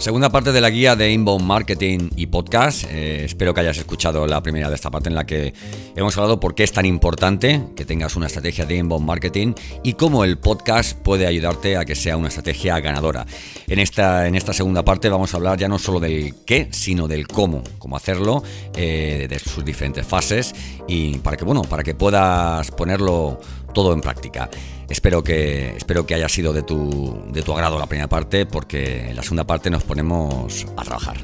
Segunda 0.00 0.30
parte 0.30 0.50
de 0.50 0.62
la 0.62 0.70
guía 0.70 0.96
de 0.96 1.12
Inbound 1.12 1.44
Marketing 1.44 2.08
y 2.16 2.28
Podcast. 2.28 2.84
Eh, 2.88 3.26
espero 3.26 3.52
que 3.52 3.60
hayas 3.60 3.76
escuchado 3.76 4.26
la 4.26 4.42
primera 4.42 4.70
de 4.70 4.74
esta 4.74 4.90
parte 4.90 5.10
en 5.10 5.14
la 5.14 5.26
que 5.26 5.52
hemos 5.94 6.16
hablado 6.16 6.40
por 6.40 6.54
qué 6.54 6.64
es 6.64 6.72
tan 6.72 6.86
importante 6.86 7.66
que 7.76 7.84
tengas 7.84 8.16
una 8.16 8.28
estrategia 8.28 8.64
de 8.64 8.76
Inbound 8.76 9.06
Marketing 9.06 9.52
y 9.82 9.92
cómo 9.92 10.24
el 10.24 10.38
podcast 10.38 10.98
puede 10.98 11.26
ayudarte 11.26 11.76
a 11.76 11.84
que 11.84 11.94
sea 11.94 12.16
una 12.16 12.28
estrategia 12.28 12.80
ganadora. 12.80 13.26
En 13.68 13.78
esta, 13.78 14.26
en 14.26 14.36
esta 14.36 14.54
segunda 14.54 14.82
parte 14.86 15.10
vamos 15.10 15.34
a 15.34 15.36
hablar 15.36 15.58
ya 15.58 15.68
no 15.68 15.78
solo 15.78 16.00
del 16.00 16.34
qué, 16.46 16.68
sino 16.70 17.06
del 17.06 17.28
cómo, 17.28 17.62
cómo 17.78 17.94
hacerlo, 17.94 18.42
eh, 18.74 19.26
de 19.28 19.38
sus 19.38 19.66
diferentes 19.66 20.06
fases 20.06 20.54
y 20.88 21.18
para 21.18 21.36
que, 21.36 21.44
bueno, 21.44 21.60
para 21.60 21.82
que 21.82 21.94
puedas 21.94 22.70
ponerlo 22.70 23.38
todo 23.74 23.92
en 23.92 24.00
práctica. 24.00 24.48
Espero 24.90 25.22
que, 25.22 25.76
espero 25.76 26.04
que 26.04 26.14
haya 26.14 26.28
sido 26.28 26.52
de 26.52 26.64
tu, 26.64 27.22
de 27.28 27.42
tu 27.42 27.52
agrado 27.52 27.78
la 27.78 27.86
primera 27.86 28.08
parte, 28.08 28.44
porque 28.44 29.10
en 29.10 29.16
la 29.16 29.22
segunda 29.22 29.44
parte 29.44 29.70
nos 29.70 29.84
ponemos 29.84 30.66
a 30.76 30.82
trabajar. 30.82 31.18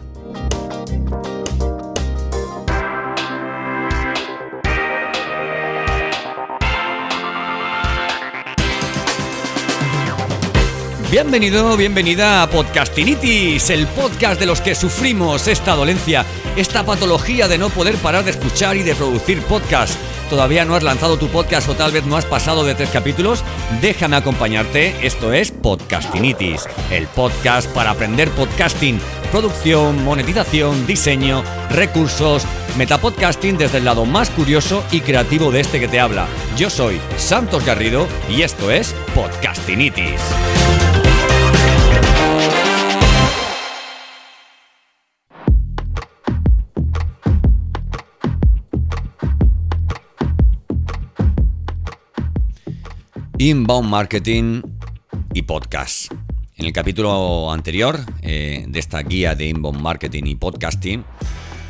Bienvenido, 11.11 11.77
bienvenida 11.77 12.43
a 12.43 12.51
Podcastinitis, 12.51 13.71
el 13.71 13.89
podcast 13.89 14.39
de 14.39 14.47
los 14.47 14.61
que 14.61 14.77
sufrimos 14.77 15.49
esta 15.49 15.75
dolencia, 15.75 16.25
esta 16.57 16.85
patología 16.85 17.49
de 17.49 17.59
no 17.59 17.71
poder 17.71 17.97
parar 17.97 18.25
de 18.25 18.31
escuchar 18.31 18.77
y 18.77 18.83
de 18.85 18.95
producir 18.95 19.43
podcast 19.43 19.99
todavía 20.29 20.65
no 20.65 20.75
has 20.75 20.83
lanzado 20.83 21.19
tu 21.19 21.29
podcast 21.29 21.69
o 21.69 21.75
tal 21.75 21.93
vez 21.93 22.05
no 22.05 22.17
has 22.17 22.25
pasado 22.25 22.65
de 22.65 22.75
tres 22.75 22.91
capítulos, 22.91 23.45
déjame 23.81 24.17
acompañarte. 24.17 24.95
Esto 25.07 25.33
es 25.33 25.51
Podcastinitis, 25.51 26.67
el 26.91 27.07
podcast 27.07 27.69
para 27.71 27.91
aprender 27.91 28.31
podcasting, 28.31 29.01
producción, 29.31 30.05
monetización, 30.05 30.87
diseño, 30.87 31.43
recursos, 31.71 32.45
metapodcasting 32.77 33.59
desde 33.59 33.79
el 33.79 33.85
lado 33.85 34.05
más 34.05 34.31
curioso 34.31 34.85
y 34.91 35.01
creativo 35.01 35.51
de 35.51 35.61
este 35.61 35.81
que 35.81 35.89
te 35.89 36.01
habla. 36.01 36.27
Yo 36.57 36.71
soy 36.71 37.01
Santos 37.17 37.65
Garrido 37.65 38.07
y 38.29 38.43
esto 38.43 38.71
es 38.71 38.95
Podcastinitis. 39.15 40.21
Inbound 53.47 53.89
Marketing 53.89 54.61
y 55.33 55.43
Podcast. 55.43 56.11
En 56.57 56.67
el 56.67 56.73
capítulo 56.73 57.53
anterior 57.53 58.01
eh, 58.23 58.65
de 58.67 58.79
esta 58.81 59.01
guía 59.03 59.37
de 59.37 59.47
Inbound 59.47 59.81
Marketing 59.81 60.25
y 60.25 60.35
Podcasting, 60.35 61.05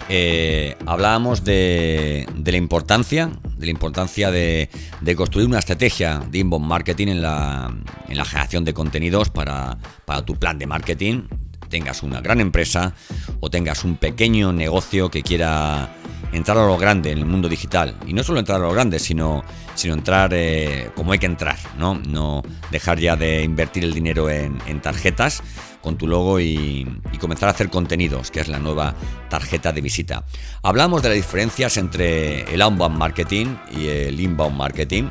eh, 0.09 0.75
hablábamos 0.87 1.45
de, 1.45 2.27
la 2.43 2.57
importancia, 2.57 3.31
de 3.59 3.67
la 3.67 3.71
importancia 3.71 4.31
de, 4.31 4.71
construir 5.19 5.47
una 5.49 5.59
estrategia 5.59 6.21
de 6.31 6.39
inbound 6.39 6.65
marketing 6.65 7.09
en 7.09 7.21
la, 7.21 7.71
generación 8.09 8.65
de 8.65 8.73
contenidos 8.73 9.29
para, 9.29 9.77
para, 10.07 10.25
tu 10.25 10.35
plan 10.37 10.59
de 10.59 10.67
marketing. 10.67 11.25
Tengas 11.69 12.03
una 12.03 12.23
gran 12.23 12.41
empresa 12.41 12.95
o 13.41 13.51
tengas 13.51 13.85
un 13.85 13.99
pequeño 13.99 14.51
negocio 14.51 15.11
que 15.11 15.23
quiera 15.23 15.95
entrar 16.33 16.57
a 16.57 16.67
lo 16.67 16.79
grande 16.79 17.11
en 17.11 17.19
el 17.19 17.27
mundo 17.27 17.51
digital. 17.51 17.97
Y 18.07 18.15
no 18.15 18.23
solo 18.23 18.39
entrar 18.39 18.63
a 18.63 18.65
lo 18.65 18.73
grande, 18.73 18.99
sino, 18.99 19.45
sino 19.77 19.95
entrar 19.95 20.31
eh, 20.35 20.91
como 20.97 21.13
hay 21.13 21.19
que 21.19 21.27
entrar, 21.27 21.57
¿no? 21.79 21.95
No 21.95 22.43
dejar 22.71 22.99
ya 22.99 23.15
de 23.17 23.43
invertir 23.43 23.85
el 23.85 23.95
dinero 23.95 24.29
en, 24.29 24.59
tarjetas 24.81 25.43
con 25.81 25.97
tu 25.97 26.09
logo 26.09 26.41
y, 26.41 27.01
comenzar 27.21 27.49
a 27.49 27.53
hacer 27.53 27.71
contenidos, 27.71 28.31
que 28.31 28.41
es 28.41 28.49
la 28.49 28.59
nueva 28.59 28.95
tarjeta 29.31 29.73
de 29.73 29.81
visita. 29.81 30.25
Hablamos 30.63 31.03
de 31.03 31.11
las 31.11 31.17
diferencias 31.17 31.77
entre 31.77 32.43
el 32.53 32.61
outbound 32.61 32.99
marketing 32.99 33.57
y 33.77 33.87
el 33.87 34.21
inbound 34.21 34.57
marketing. 34.57 35.05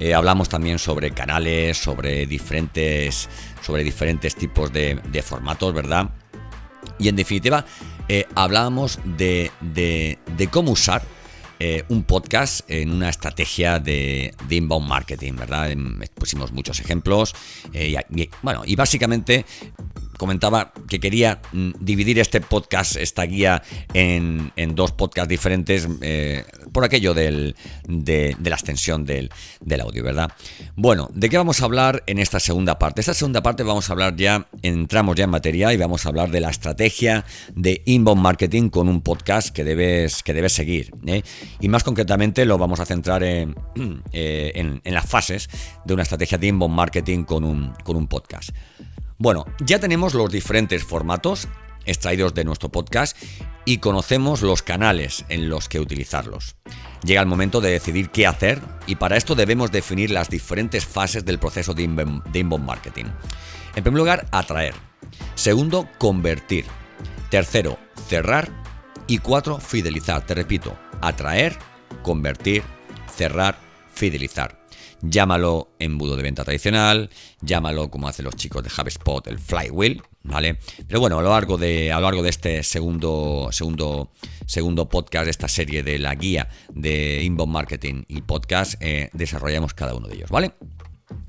Eh, 0.00 0.14
hablamos 0.14 0.48
también 0.48 0.78
sobre 0.78 1.10
canales, 1.10 1.76
sobre 1.76 2.26
diferentes, 2.26 3.28
sobre 3.62 3.84
diferentes 3.84 4.34
tipos 4.34 4.72
de, 4.72 5.00
de 5.10 5.22
formatos, 5.22 5.74
¿verdad? 5.74 6.10
Y 6.98 7.08
en 7.08 7.16
definitiva, 7.16 7.64
eh, 8.08 8.26
hablábamos 8.34 8.98
de, 9.04 9.50
cómo 10.50 10.72
usar 10.72 11.02
eh, 11.60 11.84
un 11.88 12.04
podcast 12.04 12.60
en 12.70 12.92
una 12.92 13.08
estrategia 13.08 13.78
de, 13.78 14.34
inbound 14.48 14.88
marketing, 14.88 15.34
¿verdad? 15.34 15.70
Pusimos 16.14 16.52
muchos 16.52 16.80
ejemplos. 16.80 17.34
Eh, 17.72 17.96
bueno, 18.42 18.62
y 18.64 18.76
básicamente 18.76 19.44
comentaba 20.18 20.72
que 20.88 21.00
quería 21.00 21.40
mm, 21.52 21.70
dividir 21.80 22.18
este 22.18 22.42
podcast, 22.42 22.96
esta 22.96 23.22
guía, 23.22 23.62
en, 23.94 24.52
dos 24.74 24.92
podcasts 24.92 25.28
diferentes 25.28 25.88
eh, 26.02 26.44
por 26.72 26.84
aquello 26.84 27.14
de, 27.14 27.54
la 27.86 28.54
extensión 28.54 29.06
del, 29.06 29.30
audio, 29.80 30.04
¿verdad? 30.04 30.30
Bueno, 30.76 31.08
¿de 31.14 31.30
qué 31.30 31.38
vamos 31.38 31.62
a 31.62 31.64
hablar 31.64 32.02
en 32.06 32.18
esta 32.18 32.40
segunda 32.40 32.78
parte? 32.78 33.00
Esta 33.00 33.14
segunda 33.14 33.42
parte 33.42 33.62
vamos 33.62 33.88
a 33.88 33.92
hablar 33.92 34.16
ya, 34.16 34.48
entramos 34.62 35.16
ya 35.16 35.24
en 35.24 35.30
materia 35.30 35.72
y 35.72 35.76
vamos 35.76 36.04
a 36.04 36.10
hablar 36.10 36.30
de 36.30 36.40
la 36.40 36.50
estrategia 36.50 37.24
de 37.54 37.82
inbound 37.86 38.20
marketing 38.20 38.68
con 38.68 38.88
un 38.88 39.00
podcast 39.00 39.50
que 39.50 39.64
debes, 39.64 40.22
que 40.22 40.34
debes 40.34 40.52
seguir. 40.52 40.92
¿eh? 41.06 41.22
Y 41.60 41.68
más 41.68 41.84
concretamente 41.84 42.44
lo 42.44 42.58
vamos 42.58 42.80
a 42.80 42.86
centrar 42.86 43.22
en, 43.22 43.54
eh, 44.12 44.52
en, 44.54 44.80
en, 44.84 44.94
las 44.94 45.06
fases 45.06 45.48
de 45.84 45.94
una 45.94 46.02
estrategia 46.02 46.38
de 46.38 46.48
inbound 46.48 46.74
marketing 46.74 47.24
con 47.24 47.44
un, 47.44 47.72
con 47.84 47.96
un 47.96 48.08
podcast. 48.08 48.50
Bueno, 49.20 49.46
ya 49.58 49.80
tenemos 49.80 50.14
los 50.14 50.30
diferentes 50.30 50.84
formatos 50.84 51.48
extraídos 51.84 52.34
de 52.34 52.44
nuestro 52.44 52.68
podcast 52.68 53.16
y 53.64 53.78
conocemos 53.78 54.42
los 54.42 54.62
canales 54.62 55.24
en 55.28 55.48
los 55.48 55.68
que 55.68 55.80
utilizarlos. 55.80 56.54
Llega 57.02 57.20
el 57.20 57.26
momento 57.26 57.60
de 57.60 57.70
decidir 57.70 58.10
qué 58.10 58.28
hacer 58.28 58.60
y 58.86 58.94
para 58.94 59.16
esto 59.16 59.34
debemos 59.34 59.72
definir 59.72 60.12
las 60.12 60.30
diferentes 60.30 60.86
fases 60.86 61.24
del 61.24 61.40
proceso 61.40 61.74
de 61.74 61.82
inbound 61.82 62.64
marketing. 62.64 63.06
En 63.74 63.82
primer 63.82 63.98
lugar, 63.98 64.26
atraer. 64.30 64.74
Segundo, 65.34 65.88
convertir. 65.98 66.66
Tercero, 67.28 67.76
cerrar. 68.08 68.50
Y 69.08 69.18
cuatro, 69.18 69.58
fidelizar. 69.58 70.24
Te 70.26 70.34
repito, 70.34 70.78
atraer, 71.00 71.58
convertir, 72.02 72.62
cerrar, 73.16 73.58
fidelizar. 73.92 74.57
Llámalo 75.02 75.70
embudo 75.78 76.16
de 76.16 76.22
venta 76.22 76.44
tradicional, 76.44 77.10
llámalo 77.40 77.90
como 77.90 78.08
hacen 78.08 78.24
los 78.24 78.34
chicos 78.36 78.62
de 78.62 78.70
HubSpot, 78.70 79.26
el 79.28 79.38
flywheel, 79.38 80.02
¿vale? 80.24 80.58
Pero 80.86 81.00
bueno, 81.00 81.18
a 81.18 81.22
lo 81.22 81.30
largo 81.30 81.56
de, 81.56 81.92
a 81.92 81.96
lo 81.96 82.02
largo 82.02 82.22
de 82.22 82.30
este 82.30 82.62
segundo, 82.62 83.48
segundo, 83.52 84.10
segundo 84.46 84.88
podcast, 84.88 85.24
de 85.26 85.30
esta 85.30 85.48
serie 85.48 85.82
de 85.82 85.98
la 85.98 86.14
guía 86.14 86.48
de 86.70 87.22
inbound 87.22 87.52
marketing 87.52 88.04
y 88.08 88.22
podcast, 88.22 88.74
eh, 88.80 89.10
desarrollamos 89.12 89.74
cada 89.74 89.94
uno 89.94 90.08
de 90.08 90.16
ellos, 90.16 90.30
¿vale? 90.30 90.52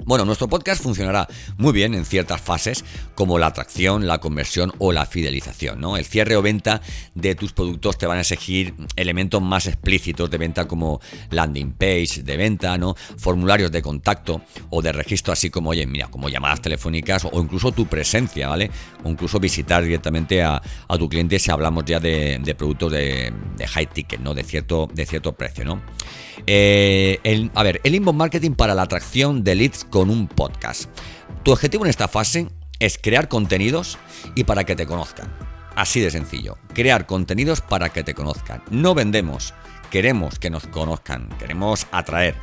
Bueno, 0.09 0.25
nuestro 0.25 0.47
podcast 0.47 0.81
funcionará 0.81 1.28
muy 1.57 1.72
bien 1.72 1.94
en 1.94 2.03
ciertas 2.03 2.41
fases 2.41 2.84
como 3.13 3.38
la 3.38 3.45
atracción, 3.45 4.07
la 4.07 4.17
conversión 4.17 4.73
o 4.79 4.91
la 4.91 5.06
fidelización. 5.06 5.79
¿no? 5.79 5.97
El 5.97 6.06
cierre 6.06 6.35
o 6.35 6.41
venta 6.41 6.81
de 7.13 7.35
tus 7.35 7.53
productos 7.53 8.00
te 8.00 8.07
van 8.07 8.17
a 8.17 8.22
exigir 8.22 8.73
elementos 8.95 9.40
más 9.40 9.67
explícitos 9.67 10.31
de 10.31 10.40
venta 10.40 10.67
como 10.67 11.00
landing 11.29 11.73
page 11.73 12.23
de 12.23 12.38
venta, 12.38 12.75
¿no? 12.79 12.95
formularios 13.17 13.72
de 13.72 13.84
contacto 13.84 14.41
o 14.72 14.81
de 14.81 14.91
registro, 14.91 15.31
así 15.31 15.51
como, 15.51 15.69
oye, 15.69 15.85
mira, 15.85 16.07
como 16.07 16.28
llamadas 16.28 16.61
telefónicas 16.61 17.25
o 17.31 17.40
incluso 17.40 17.72
tu 17.72 17.85
presencia, 17.85 18.47
¿vale? 18.47 18.72
O 19.03 19.09
incluso 19.09 19.40
visitar 19.40 19.84
directamente 19.84 20.41
a, 20.41 20.59
tu 20.97 21.07
cliente 21.07 21.38
si 21.38 21.51
hablamos 21.51 21.85
ya 21.85 22.00
de, 22.00 22.56
productos 22.57 22.91
de, 22.91 23.31
high 23.67 23.85
ticket, 23.85 24.22
¿no? 24.22 24.34
De 24.34 24.44
cierto, 24.44 24.90
de 24.91 25.06
cierto 25.06 25.34
precio, 25.34 25.66
¿no? 25.66 25.84
Eh, 26.47 27.50
a 27.53 27.63
ver, 27.63 27.79
el 27.84 27.94
inbound 27.94 28.17
marketing 28.17 28.51
para 28.51 28.73
la 28.73 28.81
atracción 28.84 29.43
de 29.43 29.55
leads 29.55 29.68
con 29.89 30.09
un 30.09 30.27
podcast. 30.27 30.89
Tu 31.43 31.51
objetivo 31.51 31.85
en 31.85 31.89
esta 31.89 32.07
fase 32.07 32.47
es 32.79 32.97
crear 32.97 33.27
contenidos 33.27 33.97
y 34.35 34.43
para 34.43 34.63
que 34.63 34.75
te 34.75 34.85
conozcan. 34.85 35.31
Así 35.75 35.99
de 35.99 36.11
sencillo. 36.11 36.57
Crear 36.73 37.05
contenidos 37.05 37.61
para 37.61 37.89
que 37.89 38.03
te 38.03 38.13
conozcan. 38.13 38.63
No 38.69 38.95
vendemos, 38.95 39.53
queremos 39.91 40.39
que 40.39 40.49
nos 40.49 40.67
conozcan, 40.67 41.29
queremos 41.39 41.87
atraer 41.91 42.35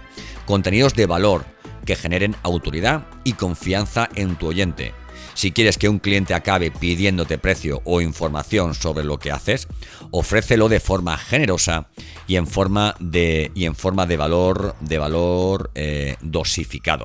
contenidos 0.47 0.95
de 0.95 1.07
valor 1.07 1.45
que 1.85 1.97
generen 1.97 2.37
autoridad 2.43 3.07
y 3.25 3.35
confianza 3.35 4.09
en 4.15 4.37
tu 4.37 4.49
oyente 4.49 4.95
si 5.37 5.53
quieres 5.53 5.77
que 5.77 5.91
un 5.91 5.99
cliente 5.99 6.33
acabe 6.33 6.71
pidiéndote 6.71 7.37
precio 7.37 7.83
o 7.85 8.01
información 8.01 8.73
sobre 8.73 9.05
lo 9.05 9.19
que 9.19 9.31
haces, 9.31 9.69
ofrécelo 10.11 10.71
de 10.71 10.81
forma 10.81 11.19
generosa 11.19 11.89
y 12.27 12.37
en 12.37 12.47
forma 12.47 12.95
de, 13.01 13.53
y 13.55 13.67
en 13.67 13.75
forma 13.75 14.07
de 14.07 14.17
valor, 14.17 14.75
de 14.81 14.97
valor 14.97 15.71
eh, 15.75 16.17
dosificado. 16.23 17.05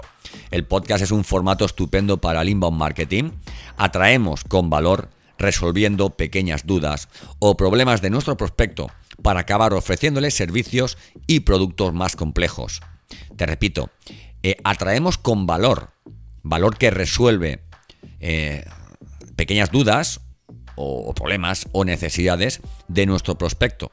El 0.50 0.66
podcast 0.66 1.04
es 1.04 1.12
un 1.12 1.25
formato 1.25 1.66
estupendo 1.66 2.22
para 2.22 2.42
el 2.42 2.48
inbound 2.48 2.78
marketing. 2.78 3.31
Atraemos 3.75 4.45
con 4.45 4.69
valor 4.69 5.10
resolviendo 5.38 6.12
pequeñas 6.12 6.66
dudas 6.66 7.10
o 7.39 7.57
problemas 7.57 8.01
de 8.01 8.12
nuestro 8.12 8.38
prospecto 8.38 8.89
para 9.22 9.42
acabar 9.42 9.74
ofreciéndole 9.74 10.31
servicios 10.31 10.98
y 11.28 11.42
productos 11.42 11.94
más 11.94 12.16
complejos. 12.16 12.80
Te 13.36 13.45
repito, 13.45 13.89
eh, 14.42 14.56
atraemos 14.63 15.18
con 15.18 15.45
valor, 15.45 15.89
valor 16.44 16.78
que 16.78 16.92
resuelve 16.92 17.60
eh, 18.19 18.65
pequeñas 19.36 19.71
dudas 19.71 20.21
o 20.75 21.13
problemas 21.13 21.68
o 21.71 21.86
necesidades 21.86 22.62
de 22.88 23.06
nuestro 23.06 23.38
prospecto 23.38 23.92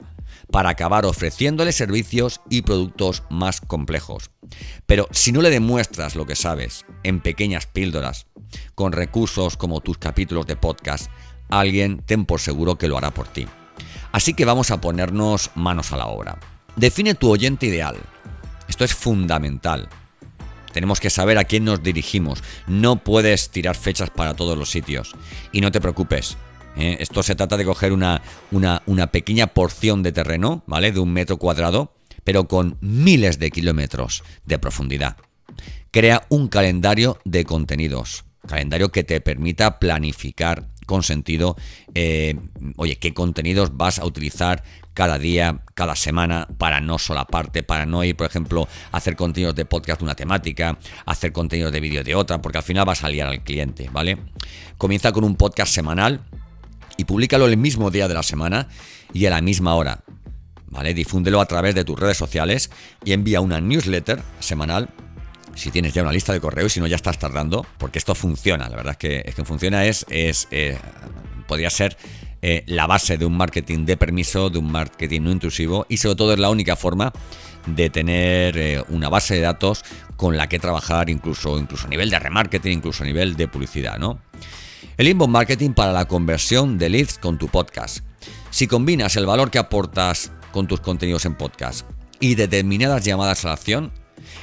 para 0.50 0.70
acabar 0.70 1.04
ofreciéndole 1.04 1.72
servicios 1.72 2.40
y 2.48 2.62
productos 2.62 3.22
más 3.30 3.60
complejos. 3.60 4.30
Pero 4.86 5.08
si 5.10 5.32
no 5.32 5.42
le 5.42 5.50
demuestras 5.50 6.14
lo 6.14 6.26
que 6.26 6.36
sabes 6.36 6.86
en 7.02 7.20
pequeñas 7.20 7.66
píldoras, 7.66 8.26
con 8.74 8.92
recursos 8.92 9.56
como 9.56 9.80
tus 9.80 9.98
capítulos 9.98 10.46
de 10.46 10.56
podcast, 10.56 11.10
alguien 11.48 11.98
ten 11.98 12.24
por 12.24 12.40
seguro 12.40 12.78
que 12.78 12.88
lo 12.88 12.96
hará 12.96 13.10
por 13.10 13.28
ti. 13.28 13.46
Así 14.12 14.32
que 14.32 14.46
vamos 14.46 14.70
a 14.70 14.80
ponernos 14.80 15.50
manos 15.54 15.92
a 15.92 15.96
la 15.96 16.06
obra. 16.06 16.38
Define 16.76 17.14
tu 17.14 17.30
oyente 17.30 17.66
ideal. 17.66 17.96
Esto 18.68 18.84
es 18.84 18.94
fundamental. 18.94 19.88
Tenemos 20.78 21.00
que 21.00 21.10
saber 21.10 21.38
a 21.38 21.44
quién 21.44 21.64
nos 21.64 21.82
dirigimos. 21.82 22.40
No 22.68 23.02
puedes 23.02 23.50
tirar 23.50 23.74
fechas 23.74 24.10
para 24.10 24.34
todos 24.34 24.56
los 24.56 24.70
sitios. 24.70 25.16
Y 25.50 25.60
no 25.60 25.72
te 25.72 25.80
preocupes. 25.80 26.36
¿eh? 26.76 26.98
Esto 27.00 27.24
se 27.24 27.34
trata 27.34 27.56
de 27.56 27.64
coger 27.64 27.92
una, 27.92 28.22
una, 28.52 29.06
pequeña 29.08 29.48
porción 29.48 30.04
de 30.04 30.12
terreno, 30.12 30.62
¿vale? 30.68 30.92
De 30.92 31.00
un 31.00 31.12
metro 31.12 31.36
cuadrado, 31.36 31.96
pero 32.22 32.46
con 32.46 32.78
miles 32.80 33.40
de 33.40 33.50
kilómetros 33.50 34.22
de 34.46 34.60
profundidad. 34.60 35.16
Crea 35.90 36.24
un 36.28 36.46
calendario 36.46 37.18
de 37.24 37.44
contenidos. 37.44 38.24
Calendario 38.46 38.92
que 38.92 39.02
te 39.02 39.20
permita 39.20 39.80
planificar 39.80 40.68
con 40.86 41.02
sentido, 41.02 41.56
eh, 41.94 42.36
oye, 42.76 43.00
qué 43.00 43.12
contenidos 43.14 43.76
vas 43.76 43.98
a 43.98 44.06
utilizar 44.06 44.62
cada 44.98 45.16
día, 45.16 45.60
cada 45.74 45.94
semana, 45.94 46.48
para 46.58 46.80
no 46.80 46.98
solaparte, 46.98 47.62
para 47.62 47.86
no 47.86 48.02
ir, 48.02 48.16
por 48.16 48.26
ejemplo, 48.26 48.66
hacer 48.90 49.14
contenidos 49.14 49.54
de 49.54 49.64
podcast 49.64 50.00
de 50.00 50.04
una 50.06 50.16
temática, 50.16 50.76
hacer 51.06 51.32
contenidos 51.32 51.70
de 51.70 51.78
vídeo 51.78 52.02
de 52.02 52.16
otra, 52.16 52.42
porque 52.42 52.58
al 52.58 52.64
final 52.64 52.84
vas 52.84 53.04
a 53.04 53.08
liar 53.08 53.28
al 53.28 53.44
cliente, 53.44 53.88
¿vale? 53.92 54.18
Comienza 54.76 55.12
con 55.12 55.22
un 55.22 55.36
podcast 55.36 55.72
semanal 55.72 56.22
y 56.96 57.04
públicalo 57.04 57.46
el 57.46 57.56
mismo 57.56 57.92
día 57.92 58.08
de 58.08 58.14
la 58.14 58.24
semana 58.24 58.66
y 59.12 59.24
a 59.26 59.30
la 59.30 59.40
misma 59.40 59.76
hora. 59.76 60.00
¿Vale? 60.66 60.94
Difúndelo 60.94 61.40
a 61.40 61.46
través 61.46 61.76
de 61.76 61.84
tus 61.84 61.96
redes 61.96 62.16
sociales 62.16 62.68
y 63.04 63.12
envía 63.12 63.40
una 63.40 63.60
newsletter 63.60 64.20
semanal 64.40 64.88
si 65.54 65.70
tienes 65.70 65.94
ya 65.94 66.02
una 66.02 66.12
lista 66.12 66.32
de 66.32 66.40
correos, 66.40 66.72
si 66.72 66.80
no 66.80 66.88
ya 66.88 66.96
estás 66.96 67.20
tardando, 67.20 67.64
porque 67.78 68.00
esto 68.00 68.16
funciona, 68.16 68.68
la 68.68 68.76
verdad 68.76 68.92
es 68.92 68.98
que, 68.98 69.22
es 69.24 69.34
que 69.36 69.44
funciona, 69.44 69.86
es, 69.86 70.04
es 70.08 70.48
eh, 70.50 70.76
podría 71.46 71.70
ser 71.70 71.96
eh, 72.42 72.64
la 72.66 72.86
base 72.86 73.18
de 73.18 73.26
un 73.26 73.36
marketing 73.36 73.84
de 73.84 73.96
permiso, 73.96 74.50
de 74.50 74.58
un 74.58 74.70
marketing 74.70 75.22
no 75.22 75.32
intrusivo 75.32 75.86
y 75.88 75.96
sobre 75.96 76.16
todo 76.16 76.32
es 76.32 76.38
la 76.38 76.50
única 76.50 76.76
forma 76.76 77.12
de 77.66 77.90
tener 77.90 78.56
eh, 78.56 78.84
una 78.88 79.08
base 79.08 79.34
de 79.34 79.40
datos 79.40 79.84
con 80.16 80.36
la 80.36 80.48
que 80.48 80.58
trabajar 80.58 81.10
incluso, 81.10 81.58
incluso 81.58 81.86
a 81.86 81.90
nivel 81.90 82.10
de 82.10 82.18
remarketing, 82.18 82.78
incluso 82.78 83.02
a 83.02 83.06
nivel 83.06 83.36
de 83.36 83.48
publicidad, 83.48 83.98
¿no? 83.98 84.20
El 84.96 85.08
inbound 85.08 85.32
marketing 85.32 85.70
para 85.70 85.92
la 85.92 86.06
conversión 86.06 86.78
de 86.78 86.88
leads 86.88 87.18
con 87.18 87.38
tu 87.38 87.48
podcast. 87.48 88.04
Si 88.50 88.66
combinas 88.66 89.16
el 89.16 89.26
valor 89.26 89.50
que 89.50 89.58
aportas 89.58 90.32
con 90.52 90.66
tus 90.66 90.80
contenidos 90.80 91.24
en 91.24 91.36
podcast 91.36 91.88
y 92.20 92.34
determinadas 92.34 93.04
llamadas 93.04 93.44
a 93.44 93.48
la 93.48 93.54
acción, 93.54 93.92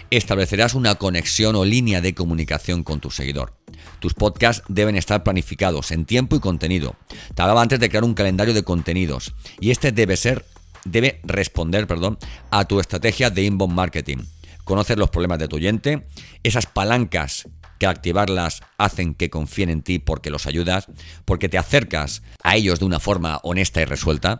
establecerás 0.10 0.74
una 0.74 0.96
conexión 0.96 1.56
o 1.56 1.66
línea 1.66 2.02
de 2.02 2.14
comunicación 2.14 2.84
con 2.84 3.00
tu 3.00 3.12
seguidor. 3.12 3.54
Tus 4.00 4.14
podcasts 4.14 4.64
deben 4.68 4.96
estar 4.96 5.24
planificados 5.24 5.92
en 5.92 6.06
tiempo 6.06 6.36
y 6.36 6.40
contenido. 6.40 6.96
Te 7.34 7.42
hablaba 7.42 7.62
antes 7.62 7.80
de 7.80 7.90
crear 7.90 8.04
un 8.04 8.14
calendario 8.14 8.54
de 8.54 8.64
contenidos 8.64 9.34
y 9.60 9.72
este 9.72 9.92
debe 9.92 10.18
ser 10.18 10.46
debe 10.86 11.20
responder, 11.24 11.88
perdón, 11.88 12.18
a 12.52 12.66
tu 12.66 12.80
estrategia 12.80 13.30
de 13.30 13.44
inbound 13.44 13.74
marketing. 13.74 14.18
Conocer 14.64 14.98
los 14.98 15.10
problemas 15.10 15.40
de 15.40 15.48
tu 15.48 15.58
oyente, 15.58 16.06
esas 16.44 16.66
palancas 16.66 17.48
que 17.80 17.88
activarlas 17.88 18.62
hacen 18.78 19.14
que 19.14 19.30
confíen 19.30 19.70
en 19.70 19.82
ti 19.82 20.00
porque 20.00 20.30
los 20.30 20.48
ayudas, 20.48 20.88
porque 21.26 21.50
te 21.50 21.58
acercas 21.58 22.24
a 22.42 22.56
ellos 22.56 22.80
de 22.80 22.86
una 22.86 23.00
forma 23.00 23.40
honesta 23.44 23.82
y 23.82 23.86
resuelta. 23.86 24.40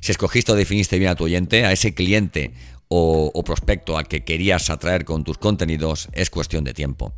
Si 0.00 0.10
escogiste 0.10 0.52
o 0.52 0.56
definiste 0.56 0.98
bien 0.98 1.12
a 1.12 1.14
tu 1.14 1.24
oyente, 1.24 1.64
a 1.64 1.72
ese 1.72 1.94
cliente 1.94 2.52
o, 2.88 3.42
prospecto 3.44 3.96
al 3.96 4.06
que 4.06 4.24
querías 4.24 4.68
atraer 4.68 5.04
con 5.04 5.24
tus 5.24 5.38
contenidos 5.38 6.08
es 6.12 6.28
cuestión 6.28 6.64
de 6.64 6.74
tiempo. 6.74 7.14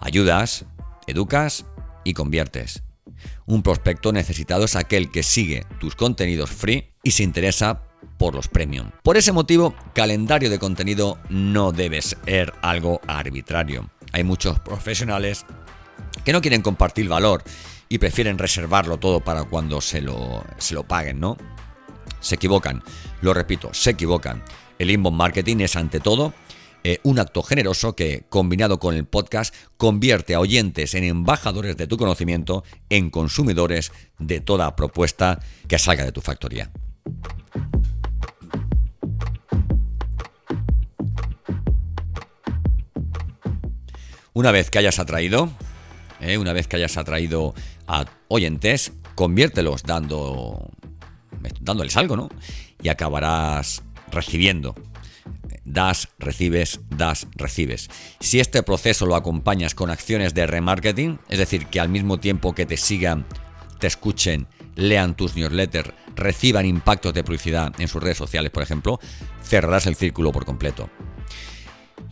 Ayudas, 0.00 0.64
educas 1.08 1.66
y 2.04 2.14
conviertes. 2.14 2.82
Un 3.46 3.62
prospecto 3.62 4.12
necesitado 4.12 4.64
es 4.64 4.76
aquel 4.76 5.10
que 5.10 5.22
sigue 5.22 5.64
tus 5.80 5.96
contenidos 5.96 6.50
free 6.50 6.92
y 7.02 7.12
se 7.12 7.22
interesa 7.22 7.82
por 8.18 8.34
los 8.34 8.48
premium. 8.48 8.90
Por 9.02 9.16
ese 9.16 9.32
motivo, 9.32 9.74
calendario 9.94 10.50
de 10.50 10.58
contenido 10.58 11.18
no 11.28 11.72
debe 11.72 12.02
ser 12.02 12.52
algo 12.62 13.00
arbitrario. 13.06 13.90
Hay 14.12 14.24
muchos 14.24 14.58
profesionales 14.60 15.46
que 16.24 16.32
no 16.32 16.40
quieren 16.40 16.62
compartir 16.62 17.08
valor 17.08 17.42
y 17.88 17.98
prefieren 17.98 18.38
reservarlo 18.38 18.98
todo 18.98 19.20
para 19.20 19.44
cuando 19.44 19.80
se 19.80 20.00
lo, 20.00 20.44
se 20.58 20.74
lo 20.74 20.84
paguen, 20.84 21.20
¿no? 21.20 21.36
Se 22.20 22.34
equivocan, 22.34 22.82
lo 23.22 23.32
repito, 23.32 23.72
se 23.72 23.90
equivocan. 23.90 24.42
El 24.78 24.90
inbound 24.90 25.16
marketing 25.16 25.58
es 25.60 25.76
ante 25.76 26.00
todo 26.00 26.34
eh, 26.84 27.00
un 27.02 27.18
acto 27.18 27.42
generoso 27.42 27.96
que, 27.96 28.24
combinado 28.28 28.78
con 28.78 28.94
el 28.94 29.04
podcast, 29.04 29.54
convierte 29.76 30.34
a 30.34 30.40
oyentes 30.40 30.94
en 30.94 31.04
embajadores 31.04 31.76
de 31.76 31.86
tu 31.86 31.96
conocimiento, 31.96 32.64
en 32.88 33.10
consumidores 33.10 33.92
de 34.18 34.40
toda 34.40 34.76
propuesta 34.76 35.40
que 35.66 35.78
salga 35.78 36.04
de 36.04 36.12
tu 36.12 36.20
factoría. 36.20 36.70
Una 44.32 44.52
vez 44.52 44.70
que 44.70 44.78
hayas 44.78 45.00
atraído, 45.00 45.50
eh, 46.20 46.38
una 46.38 46.52
vez 46.52 46.68
que 46.68 46.76
hayas 46.76 46.96
atraído 46.96 47.54
a 47.88 48.04
oyentes, 48.28 48.92
conviértelos 49.16 49.82
dando, 49.82 50.70
dándoles 51.60 51.96
algo, 51.96 52.16
¿no? 52.16 52.28
Y 52.80 52.88
acabarás 52.88 53.82
recibiendo. 54.12 54.76
Das, 55.70 56.08
recibes, 56.18 56.80
das, 56.88 57.26
recibes. 57.36 57.90
Si 58.20 58.40
este 58.40 58.62
proceso 58.62 59.04
lo 59.04 59.16
acompañas 59.16 59.74
con 59.74 59.90
acciones 59.90 60.32
de 60.32 60.46
remarketing, 60.46 61.20
es 61.28 61.38
decir, 61.38 61.66
que 61.66 61.78
al 61.78 61.90
mismo 61.90 62.18
tiempo 62.18 62.54
que 62.54 62.64
te 62.64 62.78
sigan, 62.78 63.26
te 63.78 63.86
escuchen, 63.86 64.46
lean 64.76 65.14
tus 65.14 65.36
newsletters, 65.36 65.92
reciban 66.16 66.64
impactos 66.64 67.12
de 67.12 67.22
publicidad 67.22 67.78
en 67.78 67.86
sus 67.86 68.02
redes 68.02 68.16
sociales, 68.16 68.50
por 68.50 68.62
ejemplo, 68.62 68.98
cerrarás 69.42 69.86
el 69.86 69.94
círculo 69.94 70.32
por 70.32 70.46
completo. 70.46 70.88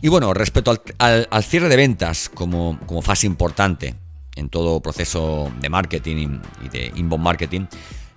Y 0.01 0.09
bueno, 0.09 0.35
respecto 0.35 0.71
al, 0.99 1.43
cierre 1.43 1.69
de 1.69 1.77
ventas 1.77 2.29
como, 2.29 2.79
como, 2.85 3.01
fase 3.01 3.25
importante 3.25 3.95
en 4.35 4.49
todo 4.49 4.79
proceso 4.81 5.51
de 5.59 5.69
marketing 5.69 6.39
y 6.63 6.69
de 6.69 6.91
inbound 6.95 7.23
marketing, 7.23 7.65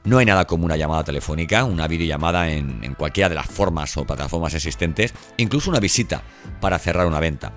no 0.05 0.19
hay 0.19 0.27
nada 0.27 0.47
como 0.47 0.65
una 0.65 0.77
llamada 0.77 1.05
telefónica, 1.05 1.65
una 1.65 1.87
videollamada 1.87 2.51
en, 2.51 2.95
cualquiera 2.95 3.29
de 3.29 3.35
las 3.35 3.47
formas 3.47 3.97
o 3.97 4.07
plataformas 4.07 4.55
existentes, 4.55 5.13
incluso 5.37 5.71
una 5.71 5.81
visita 5.81 6.23
para 6.61 6.79
cerrar 6.79 7.07
una 7.07 7.21
venta. 7.21 7.53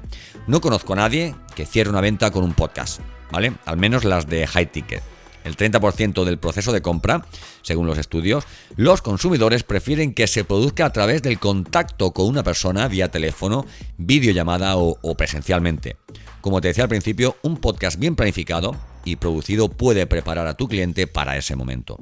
No 0.48 0.60
conozco 0.60 0.94
a 0.94 0.98
nadie 0.98 1.36
que 1.56 1.66
cierre 1.66 1.90
una 1.90 2.02
venta 2.02 2.32
con 2.32 2.44
un 2.44 2.54
podcast, 2.54 3.00
¿vale? 3.32 3.54
Al 3.66 3.78
menos 3.78 4.04
las 4.04 4.28
de 4.28 4.46
high 4.46 4.72
ticket. 4.72 5.02
El 5.46 5.58
30% 5.58 6.24
del 6.24 6.38
proceso 6.38 6.72
de 6.72 6.82
compra, 6.82 7.26
según 7.64 7.86
los 7.86 7.98
estudios, 7.98 8.46
los 8.78 9.02
consumidores 9.02 9.64
prefieren 9.64 10.14
que 10.14 10.28
se 10.28 10.46
produzca 10.46 10.86
a 10.86 10.94
través 10.94 11.22
del 11.22 11.38
contacto 11.38 12.12
con 12.12 12.28
una 12.28 12.44
persona 12.44 12.88
vía 12.88 13.12
teléfono, 13.12 13.66
videollamada 13.98 14.78
o 14.78 15.16
presencialmente. 15.18 15.98
Como 16.40 16.62
te 16.62 16.70
decía 16.70 16.86
al 16.86 16.90
principio, 16.90 17.36
un 17.42 17.58
podcast 17.58 18.00
bien 18.00 18.16
planificado 18.16 18.76
y 19.04 19.18
producido 19.18 19.70
puede 19.70 20.08
preparar 20.08 20.48
a 20.48 20.56
tu 20.56 20.70
cliente 20.70 21.08
para 21.08 21.36
ese 21.36 21.58
momento 21.58 22.00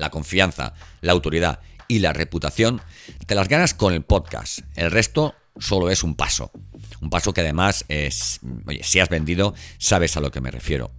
la 0.00 0.10
confianza, 0.10 0.74
la 1.00 1.12
autoridad 1.12 1.60
y 1.86 2.00
la 2.00 2.12
reputación, 2.12 2.80
te 3.26 3.34
las 3.34 3.48
ganas 3.48 3.74
con 3.74 3.92
el 3.92 4.02
podcast. 4.02 4.60
El 4.74 4.90
resto 4.90 5.34
solo 5.58 5.90
es 5.90 6.02
un 6.02 6.14
paso. 6.14 6.50
Un 7.00 7.10
paso 7.10 7.32
que 7.32 7.42
además 7.42 7.84
es, 7.88 8.40
oye, 8.66 8.82
si 8.82 9.00
has 9.00 9.08
vendido, 9.08 9.54
sabes 9.78 10.16
a 10.16 10.20
lo 10.20 10.30
que 10.30 10.40
me 10.40 10.50
refiero. 10.50 10.90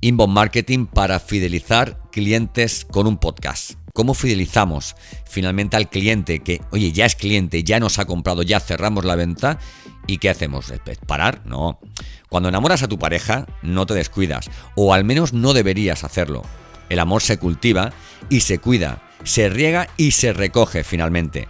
Inbound 0.00 0.32
Marketing 0.32 0.86
para 0.86 1.20
fidelizar 1.20 2.00
clientes 2.10 2.86
con 2.90 3.06
un 3.06 3.18
podcast. 3.18 3.72
¿Cómo 3.92 4.14
fidelizamos 4.14 4.94
finalmente 5.28 5.76
al 5.76 5.90
cliente 5.90 6.40
que, 6.40 6.60
oye, 6.70 6.92
ya 6.92 7.06
es 7.06 7.16
cliente, 7.16 7.64
ya 7.64 7.80
nos 7.80 7.98
ha 7.98 8.04
comprado, 8.04 8.42
ya 8.42 8.60
cerramos 8.60 9.04
la 9.04 9.16
venta? 9.16 9.58
¿Y 10.06 10.18
qué 10.18 10.30
hacemos? 10.30 10.72
¿Parar? 11.06 11.42
No. 11.44 11.80
Cuando 12.28 12.48
enamoras 12.48 12.82
a 12.82 12.88
tu 12.88 12.98
pareja, 12.98 13.46
no 13.62 13.86
te 13.86 13.94
descuidas, 13.94 14.48
o 14.76 14.94
al 14.94 15.04
menos 15.04 15.32
no 15.32 15.52
deberías 15.52 16.04
hacerlo. 16.04 16.42
El 16.90 16.98
amor 16.98 17.22
se 17.22 17.38
cultiva 17.38 17.92
y 18.28 18.40
se 18.40 18.58
cuida, 18.58 19.02
se 19.24 19.48
riega 19.48 19.88
y 19.96 20.10
se 20.10 20.34
recoge 20.34 20.84
finalmente. 20.84 21.48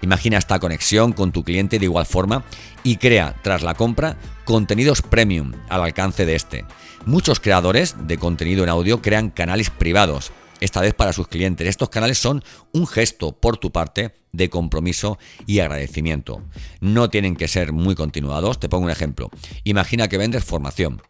Imagina 0.00 0.38
esta 0.38 0.58
conexión 0.58 1.12
con 1.12 1.32
tu 1.32 1.44
cliente 1.44 1.78
de 1.78 1.84
igual 1.84 2.06
forma 2.06 2.44
y 2.82 2.96
crea, 2.96 3.36
tras 3.42 3.62
la 3.62 3.74
compra, 3.74 4.16
contenidos 4.44 5.02
premium 5.02 5.52
al 5.68 5.82
alcance 5.82 6.24
de 6.24 6.34
este. 6.34 6.64
Muchos 7.04 7.40
creadores 7.40 7.94
de 8.06 8.18
contenido 8.18 8.64
en 8.64 8.70
audio 8.70 9.02
crean 9.02 9.30
canales 9.30 9.70
privados, 9.70 10.32
esta 10.60 10.80
vez 10.80 10.94
para 10.94 11.12
sus 11.12 11.28
clientes. 11.28 11.68
Estos 11.68 11.88
canales 11.88 12.18
son 12.18 12.42
un 12.72 12.86
gesto 12.86 13.32
por 13.32 13.58
tu 13.58 13.72
parte 13.72 14.14
de 14.32 14.50
compromiso 14.50 15.18
y 15.46 15.60
agradecimiento. 15.60 16.42
No 16.80 17.10
tienen 17.10 17.36
que 17.36 17.48
ser 17.48 17.72
muy 17.72 17.94
continuados. 17.94 18.60
Te 18.60 18.68
pongo 18.68 18.84
un 18.84 18.90
ejemplo. 18.90 19.30
Imagina 19.64 20.08
que 20.08 20.18
vendes 20.18 20.44
formación 20.44 21.02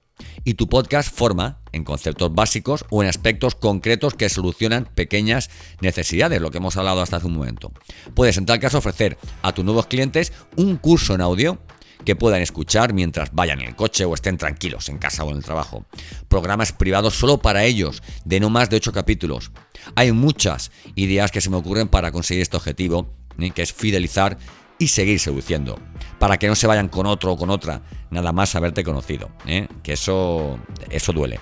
y 0.45 0.55
tu 0.55 0.69
podcast 0.69 1.15
forma 1.15 1.61
en 1.73 1.85
conceptos 1.85 2.35
básicos 2.35 2.85
o 2.91 3.03
en 3.03 3.09
aspectos 3.09 3.55
concretos 3.55 4.15
que 4.15 4.29
solucionan 4.29 4.89
pequeñas 4.95 5.51
necesidades, 5.81 6.41
lo 6.41 6.51
que 6.51 6.59
hemos 6.59 6.77
hablado 6.77 7.03
hasta 7.03 7.17
hace 7.17 7.27
un 7.27 7.35
momento. 7.35 7.73
Puedes 8.15 8.37
en 8.39 8.47
tal 8.47 8.59
caso 8.59 8.79
ofrecer 8.79 9.19
a 9.43 9.53
tus 9.53 9.65
nuevos 9.65 9.87
clientes 9.87 10.33
un 10.57 10.77
curso 10.77 11.15
en 11.15 11.21
audio 11.21 11.59
que 12.05 12.17
puedan 12.17 12.43
escuchar 12.43 12.95
mientras 12.95 13.33
vayan 13.33 13.61
en 13.61 13.69
el 13.69 13.77
coche 13.77 14.05
o 14.05 14.15
estén 14.15 14.37
tranquilos 14.37 14.89
en 14.89 14.99
casa 14.99 15.25
o 15.25 15.31
en 15.31 15.39
el 15.39 15.45
trabajo. 15.45 15.85
Programas 16.29 16.73
privados 16.73 17.15
solo 17.15 17.39
para 17.39 17.65
ellos, 17.65 18.03
de 18.25 18.41
no 18.41 18.51
más 18.51 18.71
de 18.71 18.77
8 18.77 18.93
capítulos. 18.93 19.51
Hay 19.95 20.13
muchas 20.13 20.71
ideas 20.95 21.31
que 21.31 21.41
se 21.41 21.51
me 21.51 21.57
ocurren 21.57 21.89
para 21.89 22.13
conseguir 22.13 22.43
este 22.43 22.57
objetivo, 22.57 23.13
¿eh? 23.39 23.51
que 23.51 23.63
es 23.63 23.73
fidelizar 23.73 24.39
y 24.79 24.89
seguir 24.89 25.21
seduciendo. 25.21 25.79
Para 26.19 26.37
que 26.39 26.49
no 26.49 26.55
se 26.55 26.67
vayan 26.67 26.89
con 26.89 27.07
otro 27.07 27.33
o 27.33 27.37
con 27.37 27.51
otra, 27.51 27.83
nada 28.11 28.33
más 28.33 28.55
haberte 28.55 28.85
conocido. 28.85 29.31
¿eh? 29.47 29.69
Que 29.83 29.93
eso, 29.93 30.59
eso 30.91 31.13
duele. 31.13 31.41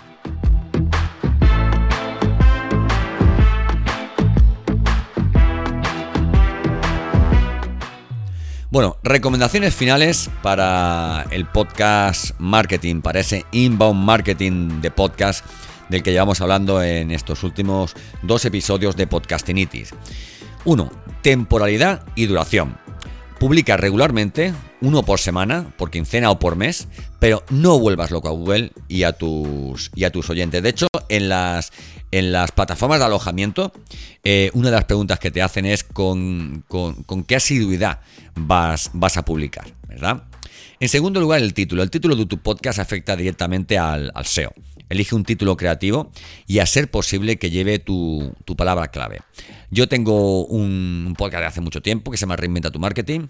Bueno, 8.69 8.99
recomendaciones 9.02 9.75
finales 9.75 10.28
para 10.43 11.25
el 11.31 11.47
podcast 11.47 12.33
marketing, 12.38 13.00
para 13.00 13.21
ese 13.21 13.47
inbound 13.52 14.05
marketing 14.05 14.83
de 14.83 14.90
podcast 14.90 15.47
del 15.88 16.02
que 16.02 16.12
llevamos 16.12 16.40
hablando 16.40 16.83
en 16.83 17.11
estos 17.11 17.43
últimos 17.43 17.95
dos 18.23 18.45
episodios 18.45 18.95
de 18.97 19.07
Podcastinitis. 19.07 19.95
1. 20.64 20.90
Temporalidad 21.23 22.05
y 22.16 22.26
duración. 22.26 22.76
Publica 23.38 23.76
regularmente, 23.76 24.55
uno 24.81 25.02
por 25.02 25.21
semana, 25.21 25.75
por 25.76 25.90
quincena 25.90 26.31
o 26.31 26.38
por 26.38 26.57
mes, 26.57 26.88
pero 27.19 27.45
no 27.50 27.78
vuelvas 27.78 28.11
loco 28.11 28.28
a 28.28 28.31
Google 28.31 28.73
y 28.88 29.02
a 29.02 29.12
tus, 29.12 29.90
y 29.95 30.05
a 30.05 30.11
tus 30.11 30.31
oyentes. 30.31 30.62
De 30.62 30.71
hecho, 30.71 30.87
en 31.11 31.28
las, 31.28 31.71
en 32.12 32.33
las 32.33 32.52
plataformas 32.52 32.99
de 32.99 33.05
alojamiento, 33.05 33.73
eh, 34.25 34.50
una 34.55 34.71
de 34.71 34.76
las 34.76 34.87
preguntas 34.87 35.19
que 35.19 35.31
te 35.31 35.43
hacen 35.43 35.66
es 35.66 35.85
con, 35.85 36.64
qué 37.26 37.37
asiduidad 37.37 38.00
vas, 38.35 38.90
vas 38.95 39.19
a 39.19 39.25
publicar, 39.25 39.66
¿verdad? 39.87 40.23
En 40.81 40.88
segundo 40.88 41.21
lugar, 41.21 41.43
el 41.43 41.52
título. 41.52 41.83
El 41.83 41.90
título 41.90 42.16
de 42.16 42.25
tu 42.25 42.38
podcast 42.38 42.78
afecta 42.78 43.16
directamente 43.16 43.76
al, 43.76 44.11
al 44.14 44.25
SEO. 44.25 44.52
Elige 44.88 45.14
un 45.16 45.25
título 45.25 45.57
creativo 45.57 46.12
y 46.47 46.61
a 46.61 46.66
ser 46.66 46.90
posible 46.90 47.38
que 47.38 47.50
lleve 47.50 47.78
tu, 47.78 48.35
palabra 48.57 48.88
clave. 48.88 49.21
Yo 49.70 49.88
tengo 49.88 50.46
un, 50.46 51.14
podcast 51.18 51.40
de 51.40 51.46
hace 51.46 51.61
mucho 51.61 51.82
tiempo 51.82 52.11
que 52.11 52.16
se 52.16 52.23
llama 52.23 52.37
Reinventa 52.37 52.70
tu 52.70 52.78
Marketing 52.78 53.28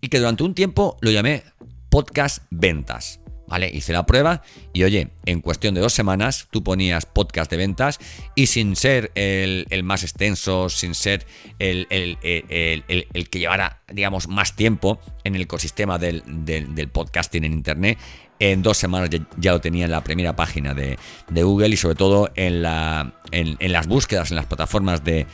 y 0.00 0.08
que 0.08 0.18
durante 0.18 0.42
un 0.42 0.54
tiempo 0.54 0.96
lo 1.00 1.10
llamé 1.10 1.44
Podcast 1.88 2.44
Ventas. 2.50 3.20
¿Vale? 3.46 3.70
Hice 3.72 3.94
la 3.94 4.04
prueba 4.04 4.42
y 4.74 4.82
oye, 4.82 5.08
en 5.24 5.40
cuestión 5.40 5.74
de 5.74 5.80
dos 5.80 5.94
semanas 5.94 6.48
tú 6.50 6.62
ponías 6.62 7.06
podcast 7.06 7.50
de 7.50 7.56
ventas 7.56 7.98
y 8.34 8.48
sin 8.48 8.76
ser 8.76 9.10
el, 9.14 9.66
más 9.84 10.02
extenso, 10.02 10.68
sin 10.68 10.94
ser 10.94 11.26
el, 11.58 11.86
que 12.20 13.38
llevara, 13.38 13.80
digamos, 13.90 14.28
más 14.28 14.54
tiempo 14.54 15.00
en 15.24 15.34
el 15.34 15.40
ecosistema 15.40 15.96
del, 15.96 16.22
del 16.26 16.88
podcasting 16.90 17.44
en 17.44 17.54
Internet, 17.54 17.96
en 18.40 18.62
dos 18.62 18.76
semanas 18.76 19.10
ya, 19.36 19.52
lo 19.52 19.60
tenía 19.60 19.84
en 19.84 19.90
la 19.90 20.02
primera 20.02 20.36
página 20.36 20.74
de, 20.74 20.98
Google 21.30 21.68
y 21.68 21.76
sobre 21.76 21.94
todo 21.94 22.30
en, 22.34 22.62
la, 22.62 23.17
en, 23.30 23.56
las 23.72 23.86
búsquedas 23.86 24.30
en 24.30 24.36
las 24.36 24.46
plataformas 24.46 25.02
de, 25.04 25.26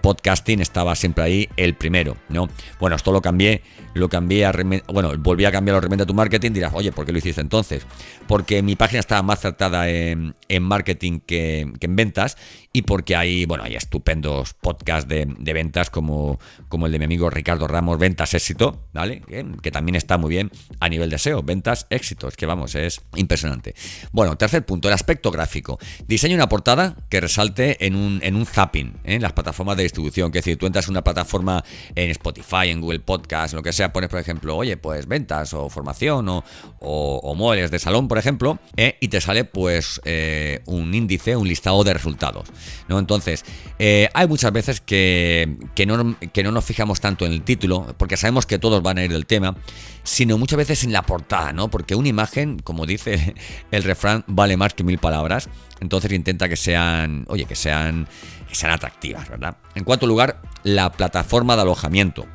podcasting 0.00 0.60
estaba 0.60 0.94
siempre 0.96 1.24
ahí 1.24 1.48
el 1.56 1.74
primero, 1.74 2.16
¿no? 2.28 2.48
Bueno, 2.80 2.96
esto 2.96 3.12
lo 3.12 3.20
cambié, 3.20 3.62
lo 3.94 4.08
cambié 4.08 4.46
a 4.46 4.52
bueno, 4.88 5.12
volví 5.18 5.44
a 5.44 5.52
cambiar 5.52 5.88
de 5.88 6.06
tu 6.06 6.14
marketing, 6.14 6.52
dirás, 6.52 6.72
oye, 6.74 6.92
¿por 6.92 7.04
qué 7.04 7.12
lo 7.12 7.18
hiciste 7.18 7.40
entonces? 7.40 7.86
Porque 8.26 8.62
mi 8.62 8.76
página 8.76 9.00
estaba 9.00 9.22
más 9.22 9.40
tratada 9.40 9.88
en, 9.88 10.34
marketing 10.60 11.20
que, 11.20 11.60
en 11.78 11.96
ventas 11.96 12.36
y 12.72 12.82
porque 12.82 13.16
hay, 13.16 13.44
bueno, 13.44 13.64
hay 13.64 13.74
estupendos 13.74 14.54
podcasts 14.54 15.08
de, 15.08 15.26
ventas 15.52 15.90
como, 15.90 16.38
como 16.68 16.86
el 16.86 16.92
de 16.92 16.98
mi 16.98 17.04
amigo 17.04 17.28
Ricardo 17.28 17.66
Ramos, 17.66 17.98
Ventas 17.98 18.34
Éxito, 18.34 18.86
¿vale? 18.92 19.20
Que, 19.20 19.70
también 19.70 19.96
está 19.96 20.18
muy 20.18 20.30
bien 20.30 20.50
a 20.80 20.88
nivel 20.88 21.08
de 21.08 21.18
SEO, 21.18 21.42
ventas 21.42 21.86
éxito 21.88 22.28
que 22.36 22.46
vamos, 22.46 22.74
es 22.74 23.00
impresionante. 23.16 23.74
Bueno, 24.12 24.36
tercer 24.36 24.64
punto, 24.64 24.88
el 24.88 24.94
aspecto 24.94 25.30
gráfico. 25.30 25.78
Diseña 26.06 26.34
una 26.34 26.48
portada 26.48 26.96
que 27.08 27.20
resalte 27.32 27.86
en 27.86 27.96
un, 27.96 28.20
en 28.22 28.36
un 28.36 28.44
zapping, 28.44 28.88
¿eh? 29.04 29.14
en 29.14 29.22
las 29.22 29.32
plataformas 29.32 29.76
de 29.76 29.84
distribución. 29.84 30.30
Que 30.30 30.38
es 30.38 30.44
decir, 30.44 30.58
tú 30.58 30.66
entras 30.66 30.86
en 30.86 30.90
una 30.92 31.02
plataforma 31.02 31.64
en 31.94 32.10
Spotify, 32.10 32.68
en 32.68 32.80
Google 32.80 33.00
Podcast, 33.00 33.54
lo 33.54 33.62
que 33.62 33.72
sea, 33.72 33.92
pones, 33.92 34.10
por 34.10 34.20
ejemplo, 34.20 34.54
oye, 34.54 34.76
pues 34.76 35.06
ventas 35.06 35.54
o 35.54 35.70
formación 35.70 36.28
o, 36.28 36.44
o, 36.80 37.34
muebles 37.34 37.70
de 37.70 37.78
salón, 37.78 38.06
por 38.06 38.18
ejemplo, 38.18 38.58
¿eh? 38.76 38.96
y 39.00 39.08
te 39.08 39.20
sale 39.20 39.44
pues 39.44 40.00
eh, 40.04 40.60
un 40.66 40.94
índice, 40.94 41.36
un 41.36 41.48
listado 41.48 41.82
de 41.84 41.94
resultados. 41.94 42.48
¿no? 42.88 42.98
Entonces, 42.98 43.44
hay 43.78 44.28
muchas 44.28 44.52
veces 44.52 44.80
que, 44.80 45.56
que, 45.74 45.86
no, 45.86 46.16
que 46.32 46.42
no 46.42 46.52
nos 46.52 46.64
fijamos 46.64 47.00
tanto 47.00 47.24
en 47.24 47.32
el 47.32 47.42
título, 47.42 47.94
porque 47.96 48.16
sabemos 48.16 48.44
que 48.44 48.58
todos 48.58 48.82
van 48.82 48.98
a 48.98 49.04
ir 49.04 49.10
del 49.10 49.26
tema, 49.26 49.56
sino 50.02 50.38
muchas 50.38 50.56
veces 50.56 50.84
en 50.84 50.92
la 50.92 51.02
portada, 51.02 51.52
¿no? 51.52 51.68
Porque 51.68 51.94
una 51.94 52.08
imagen, 52.08 52.58
como 52.58 52.86
dice 52.86 53.34
el 53.70 53.82
refrán, 53.82 54.24
vale 54.26 54.56
más 54.56 54.74
que 54.74 54.84
mil 54.84 54.98
palabras. 54.98 55.48
Entonces 55.80 56.12
intenta 56.12 56.48
que 56.48 56.56
sean, 56.56 57.24
oye, 57.28 57.44
que 57.44 57.56
sean, 57.56 58.08
que 58.48 58.54
sean 58.54 58.72
atractivas, 58.72 59.28
¿verdad? 59.28 59.56
En 59.74 59.84
cuarto 59.84 60.06
lugar, 60.06 60.40
la 60.62 60.92
plataforma 60.92 61.56
de 61.56 61.62
alojamiento. 61.62 62.26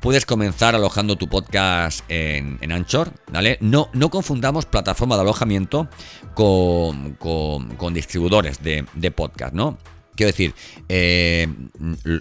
Puedes 0.00 0.26
comenzar 0.26 0.74
alojando 0.74 1.16
tu 1.16 1.28
podcast 1.28 2.04
en, 2.08 2.70
Anchor, 2.70 3.10
¿vale? 3.32 3.56
No, 3.62 3.88
no 3.94 4.10
confundamos 4.10 4.66
plataforma 4.66 5.14
de 5.14 5.22
alojamiento 5.22 5.88
con, 6.34 7.94
distribuidores 7.94 8.62
de, 8.62 9.10
podcast, 9.10 9.54
¿no? 9.54 9.78
Quiero 10.14 10.30
decir, 10.30 10.54
eh, 10.90 11.48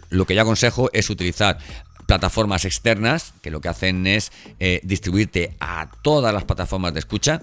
lo 0.09 0.25
que 0.25 0.33
yo 0.33 0.41
aconsejo 0.41 0.89
es 0.93 1.09
utilizar 1.09 1.57
plataformas 2.05 2.65
externas 2.65 3.33
que 3.41 3.51
lo 3.51 3.61
que 3.61 3.69
hacen 3.69 4.07
es 4.07 4.31
eh, 4.59 4.81
distribuirte 4.83 5.55
a 5.59 5.89
todas 6.01 6.33
las 6.33 6.45
plataformas 6.45 6.93
de 6.93 6.99
escucha 6.99 7.41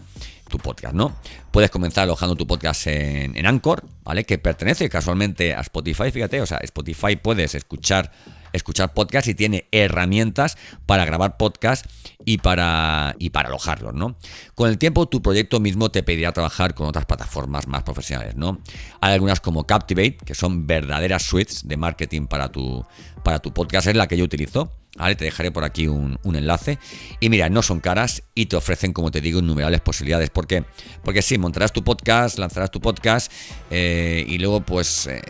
tu 0.48 0.58
podcast, 0.58 0.94
¿no? 0.94 1.16
Puedes 1.52 1.70
comenzar 1.70 2.04
alojando 2.04 2.36
tu 2.36 2.46
podcast 2.46 2.86
en, 2.88 3.36
en 3.36 3.46
Anchor, 3.46 3.84
¿vale? 4.02 4.24
Que 4.24 4.38
pertenece 4.38 4.88
casualmente 4.88 5.54
a 5.54 5.60
Spotify, 5.60 6.10
fíjate, 6.10 6.40
o 6.40 6.46
sea, 6.46 6.58
Spotify 6.58 7.16
puedes 7.16 7.54
escuchar 7.54 8.10
escuchar 8.52 8.92
podcast 8.94 9.28
y 9.28 9.34
tiene 9.34 9.66
herramientas 9.72 10.56
para 10.86 11.04
grabar 11.04 11.36
podcast 11.36 11.86
y 12.24 12.38
para, 12.38 13.14
y 13.18 13.30
para 13.30 13.48
alojarlos, 13.48 13.94
¿no? 13.94 14.16
Con 14.54 14.68
el 14.70 14.78
tiempo 14.78 15.08
tu 15.08 15.22
proyecto 15.22 15.60
mismo 15.60 15.90
te 15.90 16.02
pedirá 16.02 16.32
trabajar 16.32 16.74
con 16.74 16.86
otras 16.86 17.06
plataformas 17.06 17.66
más 17.66 17.82
profesionales, 17.82 18.36
¿no? 18.36 18.60
Hay 19.00 19.14
algunas 19.14 19.40
como 19.40 19.66
Captivate, 19.66 20.16
que 20.16 20.34
son 20.34 20.66
verdaderas 20.66 21.22
suites 21.22 21.66
de 21.66 21.76
marketing 21.76 22.26
para 22.26 22.50
tu, 22.50 22.84
para 23.24 23.38
tu 23.38 23.52
podcast, 23.52 23.86
es 23.86 23.96
la 23.96 24.06
que 24.06 24.16
yo 24.16 24.24
utilizo. 24.24 24.79
¿Vale? 25.00 25.14
Te 25.14 25.24
dejaré 25.24 25.50
por 25.50 25.64
aquí 25.64 25.86
un, 25.86 26.18
enlace. 26.24 26.78
Y 27.20 27.30
mira, 27.30 27.48
no 27.48 27.62
son 27.62 27.80
caras 27.80 28.22
y 28.34 28.46
te 28.46 28.56
ofrecen, 28.56 28.92
como 28.92 29.10
te 29.10 29.20
digo, 29.20 29.40
innumerables 29.40 29.80
posibilidades. 29.80 30.28
¿Por 30.30 30.46
qué? 30.46 30.64
Porque 31.02 31.22
sí, 31.22 31.38
montarás 31.38 31.72
tu 31.72 31.82
podcast, 31.82 32.38
lanzarás 32.38 32.70
tu 32.70 32.80
podcast 32.80 33.32
eh, 33.70 34.24
y 34.28 34.38
luego, 34.38 34.60
pues, 34.60 35.06
eh, 35.06 35.22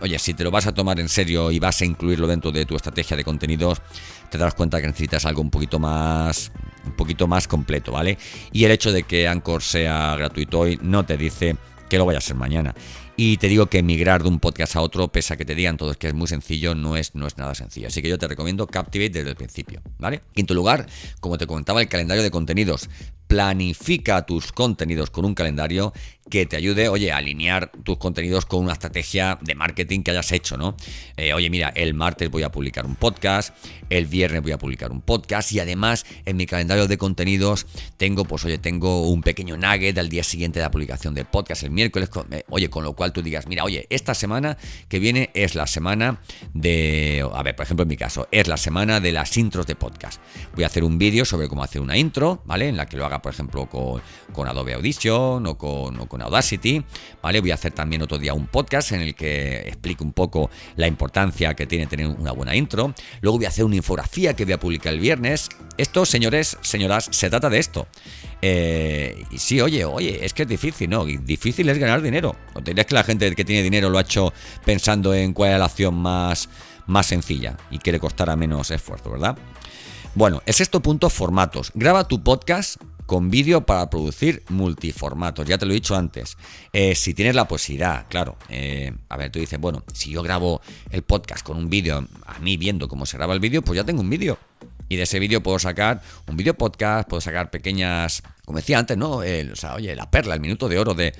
oye, 0.00 0.18
si 0.18 0.32
te 0.32 0.42
lo 0.42 0.50
vas 0.50 0.66
a 0.66 0.72
tomar 0.72 0.98
en 1.00 1.08
serio 1.08 1.50
y 1.50 1.58
vas 1.58 1.82
a 1.82 1.84
incluirlo 1.84 2.26
dentro 2.26 2.50
de 2.50 2.64
tu 2.64 2.76
estrategia 2.76 3.16
de 3.16 3.24
contenidos, 3.24 3.82
te 4.30 4.38
darás 4.38 4.54
cuenta 4.54 4.80
que 4.80 4.86
necesitas 4.86 5.26
algo 5.26 5.42
un 5.42 5.50
poquito 5.50 5.78
más 5.78 6.50
un 6.84 6.92
poquito 6.92 7.26
más 7.26 7.46
completo, 7.46 7.92
¿vale? 7.92 8.16
Y 8.52 8.64
el 8.64 8.70
hecho 8.70 8.90
de 8.90 9.02
que 9.02 9.28
Anchor 9.28 9.62
sea 9.62 10.16
gratuito 10.16 10.60
hoy 10.60 10.78
no 10.82 11.04
te 11.04 11.18
dice 11.18 11.56
que 11.90 11.98
lo 11.98 12.06
vaya 12.06 12.18
a 12.18 12.22
ser 12.22 12.36
mañana. 12.36 12.74
Y 13.16 13.36
te 13.36 13.48
digo 13.48 13.66
que 13.66 13.82
migrar 13.82 14.22
de 14.22 14.30
un 14.30 14.40
podcast 14.40 14.76
a 14.76 14.80
otro, 14.80 15.08
pese 15.08 15.34
a 15.34 15.36
que 15.36 15.44
te 15.44 15.54
digan 15.54 15.76
todos 15.76 15.98
que 15.98 16.08
es 16.08 16.14
muy 16.14 16.26
sencillo, 16.26 16.74
no 16.74 16.96
es, 16.96 17.14
no 17.14 17.26
es 17.26 17.36
nada 17.36 17.54
sencillo. 17.54 17.88
Así 17.88 18.00
que 18.00 18.08
yo 18.08 18.16
te 18.16 18.26
recomiendo 18.26 18.66
Captivate 18.66 19.10
desde 19.10 19.30
el 19.30 19.36
principio, 19.36 19.82
¿vale? 19.98 20.22
Quinto 20.32 20.54
lugar, 20.54 20.86
como 21.20 21.36
te 21.36 21.46
comentaba, 21.46 21.82
el 21.82 21.88
calendario 21.88 22.22
de 22.22 22.30
contenidos 22.30 22.88
planifica 23.30 24.26
tus 24.26 24.50
contenidos 24.50 25.08
con 25.10 25.24
un 25.24 25.36
calendario 25.36 25.92
que 26.28 26.46
te 26.46 26.56
ayude, 26.56 26.88
oye, 26.88 27.12
a 27.12 27.18
alinear 27.18 27.70
tus 27.84 27.98
contenidos 27.98 28.46
con 28.46 28.62
una 28.62 28.72
estrategia 28.72 29.38
de 29.42 29.54
marketing 29.54 30.02
que 30.02 30.12
hayas 30.12 30.30
hecho, 30.32 30.56
¿no? 30.56 30.76
Eh, 31.16 31.32
oye, 31.32 31.50
mira, 31.50 31.72
el 31.74 31.92
martes 31.92 32.30
voy 32.30 32.44
a 32.44 32.50
publicar 32.50 32.86
un 32.86 32.94
podcast, 32.94 33.54
el 33.90 34.06
viernes 34.06 34.42
voy 34.42 34.52
a 34.52 34.58
publicar 34.58 34.92
un 34.92 35.00
podcast 35.00 35.52
y 35.52 35.60
además 35.60 36.06
en 36.24 36.36
mi 36.36 36.46
calendario 36.46 36.86
de 36.86 36.98
contenidos 36.98 37.66
tengo, 37.96 38.24
pues, 38.24 38.44
oye, 38.44 38.58
tengo 38.58 39.08
un 39.08 39.22
pequeño 39.22 39.56
nugget 39.56 39.98
al 39.98 40.08
día 40.08 40.22
siguiente 40.22 40.60
de 40.60 40.64
la 40.64 40.70
publicación 40.70 41.14
del 41.14 41.26
podcast, 41.26 41.64
el 41.64 41.72
miércoles, 41.72 42.10
eh, 42.30 42.44
oye, 42.48 42.70
con 42.70 42.84
lo 42.84 42.94
cual 42.94 43.12
tú 43.12 43.22
digas, 43.22 43.46
mira, 43.48 43.64
oye, 43.64 43.86
esta 43.90 44.14
semana 44.14 44.56
que 44.88 45.00
viene 45.00 45.30
es 45.34 45.56
la 45.56 45.66
semana 45.66 46.20
de, 46.54 47.28
a 47.32 47.42
ver, 47.42 47.56
por 47.56 47.64
ejemplo, 47.64 47.82
en 47.82 47.88
mi 47.88 47.96
caso, 47.96 48.28
es 48.30 48.46
la 48.46 48.56
semana 48.56 49.00
de 49.00 49.12
las 49.12 49.36
intros 49.36 49.66
de 49.66 49.74
podcast. 49.74 50.20
Voy 50.54 50.62
a 50.64 50.68
hacer 50.68 50.84
un 50.84 50.98
vídeo 50.98 51.24
sobre 51.24 51.48
cómo 51.48 51.64
hacer 51.64 51.80
una 51.80 51.96
intro, 51.96 52.42
¿vale? 52.44 52.68
En 52.68 52.76
la 52.76 52.86
que 52.86 52.96
lo 52.96 53.04
haga 53.04 53.19
por 53.20 53.32
ejemplo, 53.32 53.66
con, 53.66 54.48
Adobe 54.48 54.74
Audition 54.74 55.46
o 55.46 55.58
con, 55.58 56.06
con, 56.06 56.22
Audacity, 56.22 56.84
¿vale? 57.22 57.40
Voy 57.40 57.50
a 57.50 57.54
hacer 57.54 57.72
también 57.72 58.02
otro 58.02 58.18
día 58.18 58.34
un 58.34 58.46
podcast 58.46 58.92
en 58.92 59.02
el 59.02 59.14
que 59.14 59.60
explico 59.60 60.04
un 60.04 60.12
poco 60.12 60.50
la 60.76 60.86
importancia 60.86 61.54
que 61.54 61.66
tiene 61.66 61.86
tener 61.86 62.06
una 62.06 62.32
buena 62.32 62.54
intro. 62.56 62.94
Luego 63.20 63.38
voy 63.38 63.46
a 63.46 63.48
hacer 63.48 63.64
una 63.64 63.76
infografía 63.76 64.34
que 64.34 64.44
voy 64.44 64.54
a 64.54 64.60
publicar 64.60 64.92
el 64.92 65.00
viernes. 65.00 65.48
Esto, 65.76 66.04
señores, 66.04 66.58
señoras, 66.62 67.08
se 67.10 67.30
trata 67.30 67.50
de 67.50 67.58
esto. 67.58 67.86
Eh, 68.42 69.24
y 69.30 69.38
sí, 69.38 69.60
oye, 69.60 69.84
oye, 69.84 70.24
es 70.24 70.32
que 70.32 70.42
es 70.42 70.48
difícil, 70.48 70.88
¿no? 70.88 71.04
Difícil 71.04 71.68
es 71.68 71.78
ganar 71.78 72.02
dinero. 72.02 72.36
¿O 72.54 72.60
dirías 72.60 72.86
que 72.86 72.94
la 72.94 73.04
gente 73.04 73.34
que 73.34 73.44
tiene 73.44 73.62
dinero 73.62 73.90
lo 73.90 73.98
ha 73.98 74.02
hecho 74.02 74.32
pensando 74.64 75.14
en 75.14 75.32
cuál 75.32 75.52
es 75.52 75.58
la 75.58 75.66
acción 75.66 75.94
más, 75.94 76.48
más 76.86 77.06
sencilla 77.06 77.56
y 77.70 77.78
que 77.78 77.92
le 77.92 78.00
costara 78.00 78.36
menos 78.36 78.70
esfuerzo, 78.70 79.10
¿verdad? 79.10 79.36
Bueno, 80.14 80.42
el 80.44 80.54
sexto 80.54 80.80
punto, 80.80 81.08
formatos. 81.08 81.70
Graba 81.74 82.08
tu 82.08 82.22
podcast 82.22 82.76
con 83.10 83.28
vídeo 83.28 83.66
para 83.66 83.90
producir 83.90 84.44
multiformatos. 84.50 85.44
Ya 85.44 85.58
te 85.58 85.66
lo 85.66 85.72
he 85.72 85.74
dicho 85.74 85.96
antes. 85.96 86.36
Eh, 86.72 86.94
si 86.94 87.12
tienes 87.12 87.34
la 87.34 87.48
posibilidad, 87.48 88.06
claro. 88.08 88.36
Eh, 88.48 88.92
a 89.08 89.16
ver, 89.16 89.32
tú 89.32 89.40
dices, 89.40 89.58
bueno, 89.58 89.82
si 89.92 90.12
yo 90.12 90.22
grabo 90.22 90.60
el 90.92 91.02
podcast 91.02 91.44
con 91.44 91.56
un 91.56 91.68
vídeo, 91.68 92.06
a 92.24 92.38
mí 92.38 92.56
viendo 92.56 92.86
cómo 92.86 93.06
se 93.06 93.16
graba 93.16 93.34
el 93.34 93.40
vídeo, 93.40 93.62
pues 93.62 93.78
ya 93.78 93.82
tengo 93.82 94.00
un 94.00 94.08
vídeo. 94.08 94.38
Y 94.88 94.94
de 94.94 95.02
ese 95.02 95.18
vídeo 95.18 95.42
puedo 95.42 95.58
sacar 95.58 96.00
un 96.28 96.36
vídeo 96.36 96.54
podcast, 96.54 97.08
puedo 97.08 97.20
sacar 97.20 97.50
pequeñas, 97.50 98.22
como 98.44 98.58
decía 98.58 98.78
antes, 98.78 98.96
¿no? 98.96 99.14
o 99.16 99.56
sea, 99.56 99.74
oye, 99.74 99.96
la 99.96 100.08
perla, 100.08 100.34
el 100.34 100.40
minuto 100.40 100.68
de 100.68 100.78
oro 100.78 100.94
de, 100.94 101.12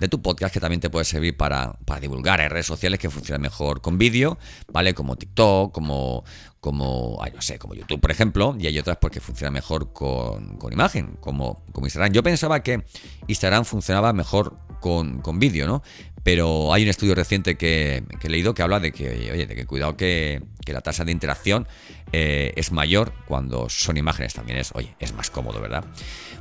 de 0.00 0.08
tu 0.08 0.20
podcast 0.20 0.52
que 0.52 0.60
también 0.60 0.80
te 0.80 0.90
puede 0.90 1.04
servir 1.04 1.36
para, 1.36 1.74
para 1.84 2.00
divulgar 2.00 2.40
en 2.40 2.50
redes 2.50 2.66
sociales 2.66 2.98
que 2.98 3.10
funcionan 3.10 3.42
mejor 3.42 3.80
con 3.80 3.98
vídeo, 3.98 4.38
¿vale? 4.72 4.94
Como 4.94 5.16
TikTok, 5.16 5.72
como, 5.72 6.24
como, 6.60 7.22
no 7.32 7.42
sé, 7.42 7.58
como 7.58 7.74
YouTube, 7.74 8.00
por 8.00 8.10
ejemplo, 8.10 8.56
y 8.58 8.66
hay 8.66 8.78
otras 8.78 8.96
porque 8.96 9.20
funciona 9.20 9.50
mejor 9.50 9.92
con, 9.92 10.56
con 10.56 10.72
imagen, 10.72 11.16
como, 11.20 11.62
como 11.72 11.86
Instagram. 11.86 12.12
Yo 12.12 12.22
pensaba 12.22 12.62
que 12.62 12.84
Instagram 13.26 13.64
funcionaba 13.64 14.12
mejor 14.12 14.56
con, 14.80 15.20
con 15.20 15.38
vídeo, 15.38 15.66
¿no? 15.66 15.82
Pero 16.22 16.72
hay 16.72 16.82
un 16.82 16.88
estudio 16.88 17.14
reciente 17.14 17.56
que, 17.56 18.02
he 18.22 18.28
leído 18.28 18.54
que 18.54 18.62
habla 18.62 18.80
de 18.80 18.92
que, 18.92 19.30
oye, 19.32 19.46
de 19.46 19.54
que 19.54 19.66
cuidado 19.66 19.96
que, 19.96 20.42
la 20.66 20.82
tasa 20.82 21.04
de 21.04 21.10
interacción 21.10 21.66
eh, 22.12 22.52
es 22.54 22.70
mayor 22.70 23.12
cuando 23.26 23.68
son 23.68 23.96
imágenes 23.96 24.34
también 24.34 24.58
es, 24.58 24.70
oye, 24.74 24.94
es 25.00 25.12
más 25.14 25.28
cómodo, 25.28 25.60
¿verdad? 25.60 25.84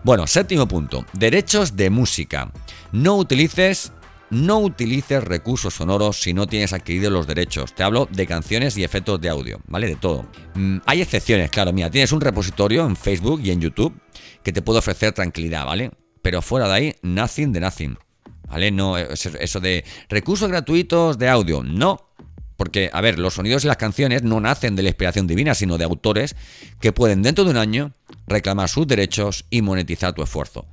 Bueno, 0.04 0.28
séptimo 0.28 0.68
punto, 0.68 1.04
derechos 1.14 1.76
de 1.76 1.90
música. 1.90 2.52
No 2.92 3.16
utilices 3.16 3.92
no 4.30 4.60
utilices 4.60 5.24
recursos 5.24 5.74
sonoros 5.74 6.22
si 6.22 6.34
no 6.34 6.48
tienes 6.48 6.74
adquiridos 6.74 7.12
los 7.12 7.28
derechos. 7.28 7.74
Te 7.74 7.84
hablo 7.84 8.08
de 8.12 8.28
canciones 8.28 8.78
y 8.78 8.84
efectos 8.84 9.20
de 9.20 9.30
audio, 9.30 9.60
¿vale? 9.68 9.88
De 9.88 9.96
todo. 9.96 10.28
Mm, 10.54 10.78
hay 10.86 11.02
excepciones, 11.02 11.50
claro, 11.50 11.74
mira, 11.74 11.90
tienes 11.90 12.12
un 12.12 12.22
repositorio 12.22 12.86
en 12.86 12.96
Facebook 12.96 13.42
y 13.44 13.52
en 13.52 13.62
YouTube 13.62 14.00
que 14.44 14.54
te 14.54 14.62
puede 14.62 14.80
ofrecer 14.80 15.14
tranquilidad, 15.14 15.66
¿vale? 15.66 15.92
Pero 16.22 16.42
fuera 16.42 16.68
de 16.68 16.74
ahí, 16.74 16.96
nothing 17.02 17.52
de 17.52 17.60
nothing. 17.60 17.98
¿Vale? 18.50 18.72
No, 18.72 18.98
eso 18.98 19.60
de 19.60 19.86
recursos 20.10 20.50
gratuitos 20.50 21.18
de 21.18 21.30
audio, 21.30 21.64
no. 21.64 22.10
Porque, 22.58 22.90
a 22.92 23.00
ver, 23.00 23.20
los 23.20 23.36
sonidos 23.36 23.64
y 23.64 23.68
las 23.68 23.78
canciones 23.78 24.24
no 24.24 24.42
nacen 24.42 24.76
de 24.76 24.84
la 24.84 24.90
inspiración 24.90 25.28
divina, 25.28 25.56
sino 25.56 25.78
de 25.78 25.86
autores 25.86 26.36
que 26.82 26.92
pueden 26.92 27.22
dentro 27.22 27.46
de 27.46 27.52
un 27.52 27.58
año 27.58 27.94
reclamar 28.28 28.68
sus 28.68 28.86
derechos 28.86 29.46
y 29.50 29.62
monetizar 29.62 30.14
tu 30.14 30.24
esfuerzo. 30.24 30.66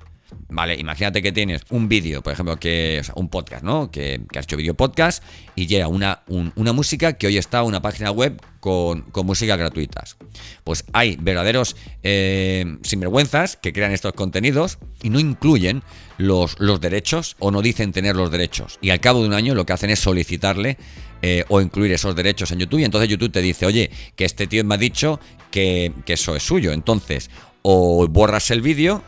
Vale, 0.49 0.76
imagínate 0.76 1.23
que 1.23 1.33
tienes 1.33 1.62
un 1.71 1.88
vídeo, 1.88 2.23
por 2.23 2.33
ejemplo, 2.33 2.56
que, 2.56 3.02
un 3.14 3.28
podcast, 3.28 3.64
¿no? 3.64 3.90
Que, 3.90 4.21
has 4.37 4.45
hecho 4.45 4.56
vídeo 4.56 4.75
podcast 4.75 5.23
y 5.54 5.66
llega 5.66 5.88
una, 5.88 6.23
una 6.28 6.73
música 6.73 7.14
que 7.14 7.26
hoy 7.26 7.37
está 7.37 7.62
una 7.62 7.83
página 7.83 8.11
web 8.11 8.40
con, 8.61 9.02
con 9.02 9.26
músicas 9.26 9.59
gratuitas. 9.59 10.16
Pues 10.64 10.85
hay 10.92 11.16
verdaderos 11.21 11.76
eh, 12.02 12.78
sinvergüenzas 12.83 13.56
que 13.56 13.73
crean 13.73 13.92
estos 13.92 14.12
contenidos 14.12 14.78
y 15.02 15.11
no 15.11 15.21
incluyen 15.21 15.83
los, 16.18 16.59
los 16.59 16.80
derechos 16.80 17.37
o 17.38 17.50
no 17.50 17.62
dicen 17.62 17.92
tener 17.92 18.16
los 18.16 18.30
derechos. 18.30 18.78
Y 18.80 18.90
al 18.90 19.00
cabo 19.00 19.23
de 19.23 19.28
un 19.28 19.35
año 19.35 19.54
lo 19.54 19.66
que 19.66 19.73
hacen 19.73 19.90
es 19.90 19.99
solicitarle 19.99 20.78
eh, 21.23 21.45
o 21.49 21.61
incluir 21.61 21.92
esos 21.92 22.14
derechos 22.14 22.50
en 22.52 22.61
YouTube 22.61 22.80
y 22.80 22.85
entonces 22.85 23.09
YouTube 23.09 23.33
te 23.33 23.42
dice, 23.42 23.66
oye, 23.66 23.90
que 24.14 24.25
este 24.25 24.47
tío 24.47 24.64
me 24.64 24.75
ha 24.75 24.78
dicho 24.78 25.21
que, 25.50 25.92
que 26.04 26.14
eso 26.14 26.37
es 26.37 26.42
suyo. 26.42 26.73
Entonces, 26.73 27.30
o 27.62 28.06
borras 28.09 28.50
el 28.50 28.62
vídeo 28.62 29.02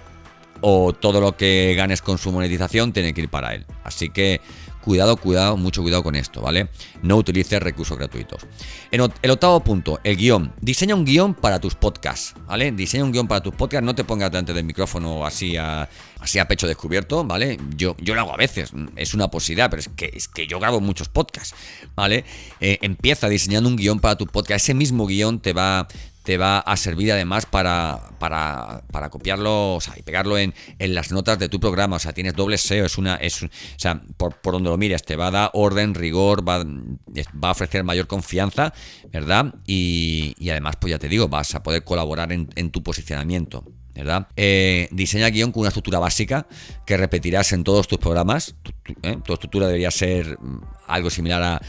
o 0.61 0.93
todo 0.93 1.21
lo 1.21 1.37
que 1.37 1.75
ganes 1.77 2.03
con 2.03 2.19
su 2.19 2.33
monetización 2.33 2.93
tiene 2.93 3.15
que 3.15 3.23
ir 3.23 3.29
para 3.29 3.55
él. 3.55 3.67
Así 3.85 4.11
que 4.11 4.41
cuidado, 4.89 5.17
cuidado, 5.19 5.57
mucho 5.59 5.83
cuidado 5.83 6.03
con 6.03 6.17
esto, 6.17 6.41
¿vale? 6.41 6.69
No 7.03 7.17
utilices 7.17 7.63
recursos 7.63 7.99
gratuitos. 7.99 8.47
el 8.91 9.31
octavo 9.31 9.61
punto, 9.61 10.01
el 10.03 10.17
guion. 10.17 10.55
Diseña 10.63 10.95
un 10.95 11.05
guion 11.05 11.35
para 11.35 11.61
tus 11.61 11.75
podcasts, 11.75 12.35
¿vale? 12.47 12.73
Diseña 12.73 13.05
un 13.05 13.13
guion 13.13 13.29
para 13.29 13.43
tus 13.43 13.55
podcasts, 13.55 13.85
no 13.85 13.95
te 13.95 14.05
pongas 14.05 14.31
delante 14.31 14.55
del 14.55 14.65
micrófono 14.65 15.27
así 15.27 15.59
a, 15.59 15.89
así 16.21 16.39
a 16.39 16.49
pecho 16.49 16.67
descubierto, 16.67 17.23
¿vale? 17.25 17.59
Yo, 17.77 17.97
yo 18.01 18.15
lo 18.15 18.23
hago 18.23 18.33
a 18.33 18.39
veces, 18.39 18.73
es 18.97 19.13
una 19.13 19.29
posibilidad, 19.29 19.69
pero 19.69 19.81
es 19.81 19.89
que, 19.89 20.11
es 20.15 20.27
que 20.27 20.47
yo 20.47 20.59
grabo 20.59 20.81
muchos 20.81 21.11
podcasts, 21.11 21.55
¿vale? 21.95 22.25
Eh, 22.61 22.79
empieza 22.81 23.29
diseñando 23.29 23.69
un 23.69 23.77
guion 23.77 24.01
para 24.01 24.17
tu 24.17 24.27
podcast, 24.27 24.65
ese 24.65 24.73
mismo 24.75 25.07
guion 25.07 25.41
te 25.41 25.53
va, 25.53 25.87
te 26.29 26.37
va 26.37 26.59
a 26.59 26.77
servir 26.77 27.11
además 27.11 27.47
para, 27.47 28.11
para, 28.19 28.85
para 28.93 29.09
copiarlo 29.09 29.79
y 29.97 30.03
pegarlo 30.03 30.37
en, 30.37 30.53
en, 30.79 30.95
las 30.95 31.11
notas 31.11 31.39
de 31.39 31.49
tu 31.49 31.59
programa. 31.59 31.97
O 31.97 31.99
sea, 31.99 32.13
tienes 32.13 32.35
doble 32.35 32.59
SEO, 32.59 32.85
es 32.85 32.99
una. 32.99 33.15
Es, 33.15 33.45
o 33.45 33.49
sea, 33.79 34.03
por, 34.19 34.35
donde 34.43 34.69
lo 34.69 34.77
mires, 34.77 35.03
te 35.05 35.17
va 35.17 35.29
a 35.29 35.31
dar 35.31 35.51
orden, 35.55 35.95
rigor, 35.95 36.47
va, 36.47 36.59
va 36.63 37.49
a 37.49 37.53
ofrecer 37.53 37.83
mayor 37.83 38.09
confianza, 38.09 38.75
¿verdad? 39.11 39.55
Y, 39.67 40.35
y, 40.39 40.51
además, 40.51 40.77
pues 40.79 40.91
ya 40.91 40.99
te 40.99 41.09
digo, 41.09 41.29
vas 41.29 41.55
a 41.55 41.63
poder 41.63 41.83
colaborar 41.83 42.31
en, 42.31 42.71
tu 42.73 42.83
posicionamiento. 42.83 43.65
¿verdad? 43.95 44.29
Eh, 44.37 44.89
diseña 44.93 45.29
guion 45.29 45.51
con 45.51 45.63
una 45.63 45.71
estructura 45.71 45.99
básica 45.99 46.47
que 46.87 46.97
repetirás 46.97 47.53
en 47.53 47.65
todos 47.65 47.89
tus 47.89 47.99
programas. 47.99 48.55
¿eh? 49.03 49.17
Tu, 49.25 49.33
estructura 49.33 49.67
debería 49.67 49.91
ser 49.91 50.39
mm, 50.39 50.61
algo 50.87 51.09
similar 51.09 51.43
a 51.43 51.61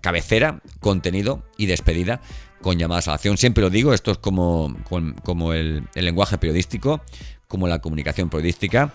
cabecera, 0.00 0.60
contenido 0.80 1.44
y 1.56 1.66
despedida 1.66 2.20
con 2.62 2.78
llamadas 2.78 3.08
a 3.08 3.10
la 3.10 3.14
acción. 3.16 3.36
Siempre 3.36 3.62
lo 3.62 3.68
digo, 3.68 3.92
esto 3.92 4.12
es 4.12 4.18
como, 4.18 4.74
como 5.22 5.52
el, 5.52 5.84
lenguaje 5.94 6.38
periodístico, 6.38 7.02
como 7.48 7.68
la 7.68 7.80
comunicación 7.80 8.30
periodística. 8.30 8.92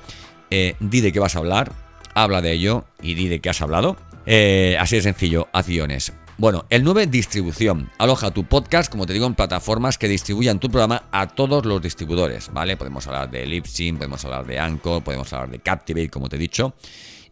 Eh, 0.50 0.76
di 0.80 1.02
de 1.02 1.12
qué 1.12 1.20
vas 1.20 1.36
a 1.36 1.40
hablar, 1.40 1.74
habla 2.16 2.42
de 2.42 2.54
ello 2.54 2.86
y 3.02 3.14
di 3.14 3.28
de 3.28 3.40
qué 3.40 3.50
has 3.50 3.62
hablado. 3.62 3.98
Eh, 4.26 4.78
así 4.80 4.96
de 4.96 5.04
sencillo, 5.04 5.48
haz 5.54 5.68
guiones. 5.68 6.14
Bueno, 6.40 6.66
el 6.70 6.84
9, 6.84 7.08
distribución. 7.08 7.90
Aloja 7.98 8.30
tu 8.30 8.44
podcast, 8.44 8.92
como 8.92 9.08
te 9.08 9.14
digo, 9.14 9.26
en 9.26 9.34
plataformas 9.34 9.98
que 9.98 10.08
distribuyan 10.08 10.60
tu 10.60 10.70
programa 10.70 11.06
a 11.12 11.28
todos 11.28 11.66
los 11.66 11.82
distribuidores, 11.82 12.54
¿vale? 12.54 12.78
Podemos 12.78 13.08
hablar 13.08 13.32
de 13.32 13.44
Libsyn, 13.48 13.98
podemos 13.98 14.24
hablar 14.24 14.46
de 14.46 14.60
Anchor, 14.60 15.04
podemos 15.04 15.34
hablar 15.34 15.50
de 15.50 15.60
Captivate, 15.60 16.12
como 16.12 16.30
te 16.30 16.36
he 16.36 16.40
dicho. 16.40 16.76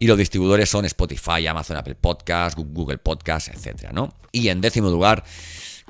Y 0.00 0.08
los 0.08 0.18
distribuidores 0.18 0.68
son 0.68 0.86
Spotify, 0.86 1.46
Amazon, 1.46 1.76
Apple 1.76 1.94
Podcast, 1.94 2.58
Google 2.58 2.98
Podcast, 2.98 3.46
etcétera, 3.48 3.92
¿no? 3.92 4.12
Y 4.32 4.48
en 4.48 4.60
décimo 4.60 4.90
lugar, 4.90 5.22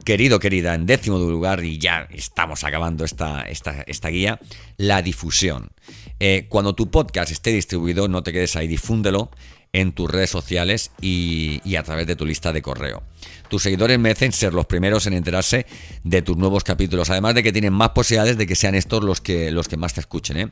Querido, 0.05 0.39
querida, 0.39 0.75
en 0.75 0.87
décimo 0.87 1.19
lugar, 1.19 1.65
y 1.65 1.79
ya 1.79 2.07
estamos 2.11 2.65
acabando 2.65 3.05
esta, 3.05 3.43
esta, 3.43 4.09
guía, 4.09 4.39
la 4.77 5.03
difusión. 5.03 5.71
Eh, 6.21 6.47
cuando 6.49 6.75
tu 6.75 6.91
podcast 6.91 7.33
esté 7.33 7.51
distribuido, 7.51 8.07
no 8.07 8.23
te 8.23 8.33
quedes 8.33 8.57
ahí, 8.57 8.69
difúndelo 8.69 9.31
en 9.73 9.93
tus 9.93 10.11
redes 10.11 10.31
sociales 10.31 10.91
y, 11.01 11.77
a 11.77 11.83
través 11.83 12.07
de 12.07 12.17
tu 12.17 12.25
lista 12.25 12.53
de 12.53 12.63
correo. 12.63 13.03
Tus 13.49 13.63
seguidores 13.63 13.99
merecen 13.99 14.33
ser 14.33 14.55
los 14.55 14.67
primeros 14.67 15.07
en 15.07 15.13
enterarse 15.13 15.67
de 16.03 16.23
tus 16.23 16.37
nuevos 16.37 16.65
capítulos, 16.65 17.11
además 17.11 17.35
de 17.35 17.43
que 17.43 17.53
tienen 17.53 17.73
más 17.73 17.91
posibilidades 17.91 18.39
de 18.39 18.47
que 18.47 18.55
sean 18.55 18.75
estos 18.75 19.03
los 19.03 19.21
que, 19.21 19.51
los 19.51 19.69
que 19.69 19.77
más 19.77 19.95
te 19.95 20.01
escuchen. 20.01 20.37
¿eh? 20.39 20.49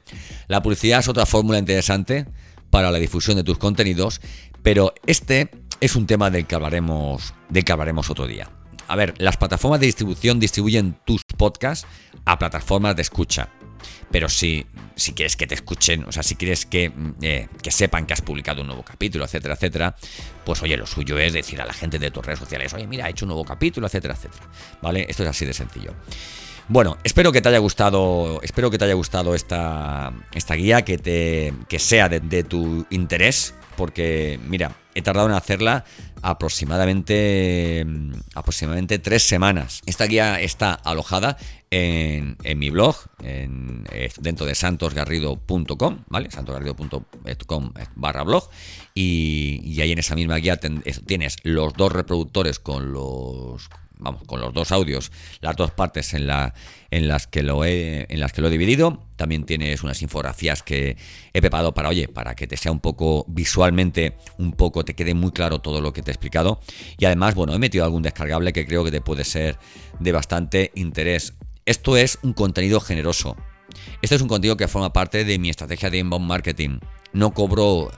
La 0.47 0.63
publicidad 0.63 1.01
es 1.01 1.09
otra 1.09 1.27
fórmula 1.27 1.59
interesante 1.59 2.27
para 2.71 2.91
la 2.91 2.99
difusión 2.99 3.37
de 3.37 3.45
tus 3.45 3.59
contenidos, 3.59 4.21
pero 4.63 4.93
este 5.07 5.49
es 5.81 5.97
un 5.97 6.07
tema 6.07 6.31
del 6.31 6.47
que 6.47 6.55
hablaremos, 6.55 7.35
del 7.49 7.65
que 7.65 7.73
hablaremos 7.73 8.11
otro 8.11 8.27
día 8.27 8.51
a 8.88 8.97
ver, 8.97 9.14
las 9.18 9.37
plataformas 9.37 9.81
de 9.81 9.87
distribución 9.87 10.40
distribuyen 10.40 10.97
tus 11.05 11.23
podcasts 11.37 11.87
a 12.25 12.38
plataformas 12.38 12.97
de 12.97 13.03
escucha. 13.03 13.49
Pero 14.11 14.29
si, 14.29 14.66
si 14.97 15.12
quieres 15.12 15.37
que 15.37 15.47
te 15.47 15.55
escuchen, 15.55 16.05
o 16.05 16.12
sea, 16.12 16.23
si 16.23 16.37
quieres 16.37 16.66
que, 16.66 16.88
mm, 16.90 17.14
eh, 17.23 17.49
que 17.62 17.70
sepan 17.70 18.07
que 18.07 18.12
has 18.12 18.23
publicado 18.23 18.62
un 18.62 18.68
nuevo 18.68 18.83
capítulo, 18.83 19.25
etcétera, 19.25 19.55
etcétera, 19.55 19.97
pues 20.44 20.62
oye, 20.62 20.77
lo 20.77 20.87
suyo 20.87 21.18
es 21.18 21.33
decir 21.33 21.61
a 21.61 21.66
la 21.66 21.73
gente 21.73 21.99
de 21.99 22.11
tus 22.11 22.25
redes 22.25 22.38
sociales, 22.38 22.73
oye, 22.75 22.87
mira, 22.87 23.07
he 23.07 23.11
hecho 23.11 23.25
un 23.25 23.31
nuevo 23.31 23.44
capítulo, 23.44 23.87
etcétera, 23.87 24.14
etcétera. 24.14 24.44
¿Vale? 24.81 25.07
Esto 25.09 25.23
es 25.25 25.29
así 25.29 25.44
de 25.44 25.53
sencillo. 25.53 25.94
Bueno, 26.68 26.97
espero 27.05 27.31
que 27.31 27.42
te 27.42 27.51
haya 27.51 27.59
gustado, 27.59 28.40
espero 28.42 28.70
que 28.70 28.79
te 28.79 28.87
haya 28.87 28.94
gustado 28.94 29.35
esta, 29.35 30.14
esta 30.33 30.55
guía, 30.55 30.83
que, 30.83 30.97
te, 30.97 31.53
que 31.68 31.79
sea 31.79 32.09
de 32.09 32.42
tu 32.44 32.87
interés, 32.88 33.55
porque 33.77 34.39
mira, 34.47 34.77
he 34.95 35.03
tardado 35.03 35.27
en 35.29 35.35
hacerla 35.35 35.85
aproximadamente, 36.23 37.85
aproximadamente 38.35 38.99
tres 38.99 39.23
semanas. 39.25 39.83
Esta 39.87 40.07
guía 40.07 40.41
está 40.41 40.73
alojada 40.73 41.37
en, 41.71 42.37
mi 42.57 42.71
blog, 42.71 42.97
en, 43.23 43.85
dentro 44.21 44.47
de 44.47 44.55
santosgarrido.com, 44.55 46.05
¿vale? 46.09 46.31
santosgarrido.com 46.31 47.73
barra 47.97 48.23
blog. 48.23 48.49
Y, 48.95 49.61
y, 49.65 49.81
ahí 49.81 49.93
en 49.93 49.99
esa 49.99 50.15
misma 50.15 50.37
guía 50.37 50.59
tienes 50.59 51.37
los 51.43 51.73
dos 51.75 51.93
reproductores 51.93 52.59
con 52.59 52.93
los 52.93 53.69
vamos, 53.99 54.23
con 54.25 54.41
los 54.41 54.53
dos 54.53 54.73
audios, 54.73 55.13
las 55.41 55.57
dos 55.57 55.71
partes 55.71 56.15
en, 56.15 56.27
la, 56.27 56.55
en, 56.91 57.09
las 57.09 57.27
que 57.27 57.43
lo 57.43 57.65
he, 57.65 58.07
en 58.09 58.21
las 58.21 58.33
que 58.33 58.41
lo 58.43 58.49
he 58.49 58.51
dividido. 58.51 59.07
También 59.17 59.45
tienes 59.45 59.83
unas 59.83 60.03
infografías 60.03 60.63
que 60.63 60.97
he 61.33 61.41
preparado 61.41 61.75
para, 61.75 61.89
oye, 61.89 62.09
para 62.09 62.35
que 62.35 62.47
te 62.47 62.57
sea 62.57 62.73
un 62.73 62.81
poco 62.81 63.25
visualmente, 63.29 64.17
un 64.39 64.53
poco, 64.53 64.85
te 64.85 64.95
quede 64.95 65.15
muy 65.15 65.31
claro 65.31 65.61
todo 65.61 65.81
lo 65.81 65.93
que 65.93 66.03
te 66.03 66.11
he 66.11 66.13
explicado. 66.15 66.61
Y 66.99 67.05
además, 67.05 67.35
bueno, 67.35 67.55
he 67.55 67.59
metido 67.59 67.85
algún 67.85 68.03
descargable 68.03 68.53
que 68.53 68.67
creo 68.67 68.85
que 68.85 68.91
te 68.91 69.01
puede 69.01 69.25
ser 69.25 69.59
de 70.01 70.13
bastante 70.13 70.73
interés. 70.75 71.35
Esto 71.67 71.97
es 71.97 72.19
un 72.23 72.33
contenido 72.33 72.81
generoso. 72.81 73.37
Este 74.03 74.17
es 74.17 74.23
un 74.23 74.29
contenido 74.29 74.57
que 74.57 74.69
forma 74.69 74.93
parte 74.93 75.25
de 75.25 75.39
mi 75.39 75.51
estrategia 75.51 75.91
de 75.91 75.99
inbound 75.99 76.27
marketing. 76.27 76.79
No 77.13 77.33
cobro 77.33 77.91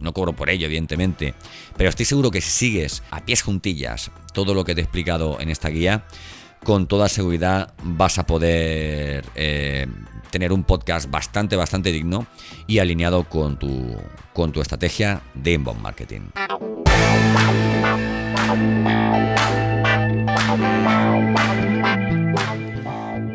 no 0.00 0.12
cobro 0.12 0.34
por 0.34 0.50
ello, 0.50 0.66
evidentemente, 0.66 1.34
pero 1.76 1.90
estoy 1.90 2.06
seguro 2.06 2.30
que 2.30 2.40
si 2.40 2.50
sigues 2.50 3.02
a 3.10 3.24
pies 3.24 3.42
juntillas 3.42 4.10
todo 4.32 4.54
lo 4.54 4.64
que 4.64 4.74
te 4.74 4.80
he 4.80 4.84
explicado 4.84 5.40
en 5.40 5.50
esta 5.50 5.68
guía, 5.68 6.04
con 6.64 6.86
toda 6.86 7.08
seguridad 7.08 7.74
vas 7.82 8.18
a 8.18 8.26
poder 8.26 9.24
eh, 9.34 9.86
tener 10.30 10.52
un 10.52 10.64
podcast 10.64 11.10
bastante, 11.10 11.56
bastante 11.56 11.92
digno 11.92 12.26
y 12.66 12.78
alineado 12.78 13.24
con 13.24 13.58
tu, 13.58 13.96
con 14.32 14.52
tu 14.52 14.60
estrategia 14.60 15.22
de 15.34 15.52
inbound 15.52 15.80
marketing. 15.80 16.22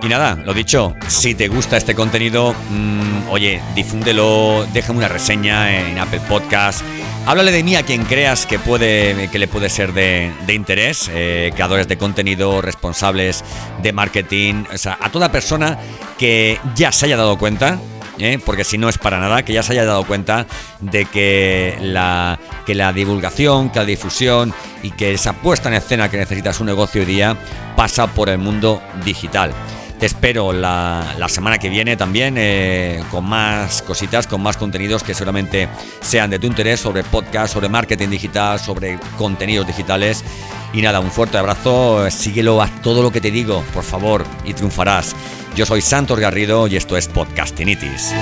Y 0.07 0.09
nada, 0.09 0.37
lo 0.45 0.53
dicho, 0.53 0.95
si 1.09 1.35
te 1.35 1.49
gusta 1.49 1.75
este 1.75 1.93
contenido, 1.93 2.55
mm, 2.69 3.27
oye, 3.29 3.61
difúndelo, 3.75 4.65
déjame 4.71 4.99
una 4.99 5.09
reseña 5.09 5.81
en 5.81 5.99
Apple 5.99 6.21
Podcast. 6.29 6.81
Háblale 7.25 7.51
de 7.51 7.61
mí 7.61 7.75
a 7.75 7.83
quien 7.83 8.05
creas 8.05 8.45
que, 8.45 8.57
puede, 8.57 9.27
que 9.29 9.37
le 9.37 9.49
puede 9.49 9.69
ser 9.69 9.91
de, 9.91 10.31
interés, 10.47 11.11
eh, 11.13 11.51
creadores 11.53 11.89
de 11.89 11.97
contenido, 11.97 12.61
responsables 12.61 13.43
de 13.83 13.91
marketing, 13.91 14.63
o 14.73 14.77
sea, 14.77 14.97
a 15.01 15.09
toda 15.11 15.29
persona 15.29 15.77
que 16.17 16.57
ya 16.73 16.93
se 16.93 17.07
haya 17.07 17.17
dado 17.17 17.37
cuenta 17.37 17.77
¿eh? 18.17 18.39
porque 18.45 18.63
si 18.63 18.77
no 18.77 18.87
es 18.87 18.97
para 18.97 19.19
nada, 19.19 19.43
que 19.43 19.51
ya 19.51 19.61
se 19.61 19.73
haya 19.73 19.83
dado 19.83 20.05
cuenta 20.05 20.45
de 20.79 21.03
que 21.03 21.77
la, 21.81 22.39
que 22.65 22.75
la 22.75 22.93
divulgación, 22.93 23.71
que 23.71 23.79
la 23.79 23.85
difusión 23.85 24.53
y 24.83 24.91
que 24.91 25.13
esa 25.13 25.33
puesta 25.33 25.67
en 25.67 25.75
escena 25.75 26.09
que 26.09 26.15
necesita 26.15 26.53
su 26.53 26.63
negocio 26.63 27.01
hoy 27.01 27.07
día 27.07 27.35
pasa 27.75 28.07
por 28.07 28.29
el 28.29 28.37
mundo 28.37 28.81
digital. 29.03 29.51
Te 29.99 30.05
espero 30.05 30.53
la, 30.53 31.15
semana 31.27 31.57
que 31.57 31.69
viene 31.69 31.97
también 31.97 32.35
eh, 32.37 33.03
con 33.09 33.25
más 33.25 33.81
cositas, 33.81 34.27
con 34.27 34.41
más 34.43 34.55
contenidos 34.55 35.01
que 35.01 35.15
seguramente 35.15 35.67
sean 36.01 36.29
de 36.29 36.37
tu 36.37 36.45
interés 36.45 36.79
sobre 36.79 37.03
podcast, 37.03 37.51
sobre 37.51 37.67
marketing 37.67 38.09
digital, 38.09 38.59
sobre 38.59 38.99
contenidos 39.17 39.65
digitales. 39.65 40.23
Y 40.71 40.83
nada, 40.83 40.99
un 40.99 41.09
fuerte 41.09 41.39
abrazo, 41.39 42.11
síguelo 42.11 42.61
a 42.61 42.67
todo 42.67 43.01
lo 43.01 43.11
que 43.11 43.21
te 43.21 43.31
digo, 43.31 43.63
por 43.73 43.83
favor, 43.83 44.23
y 44.45 44.53
triunfarás. 44.53 45.15
Yo 45.55 45.65
soy 45.65 45.81
Santos 45.81 46.19
Garrido 46.19 46.67
y 46.67 46.75
esto 46.75 46.95
es 46.95 47.07
Podcastinitis. 47.07 48.13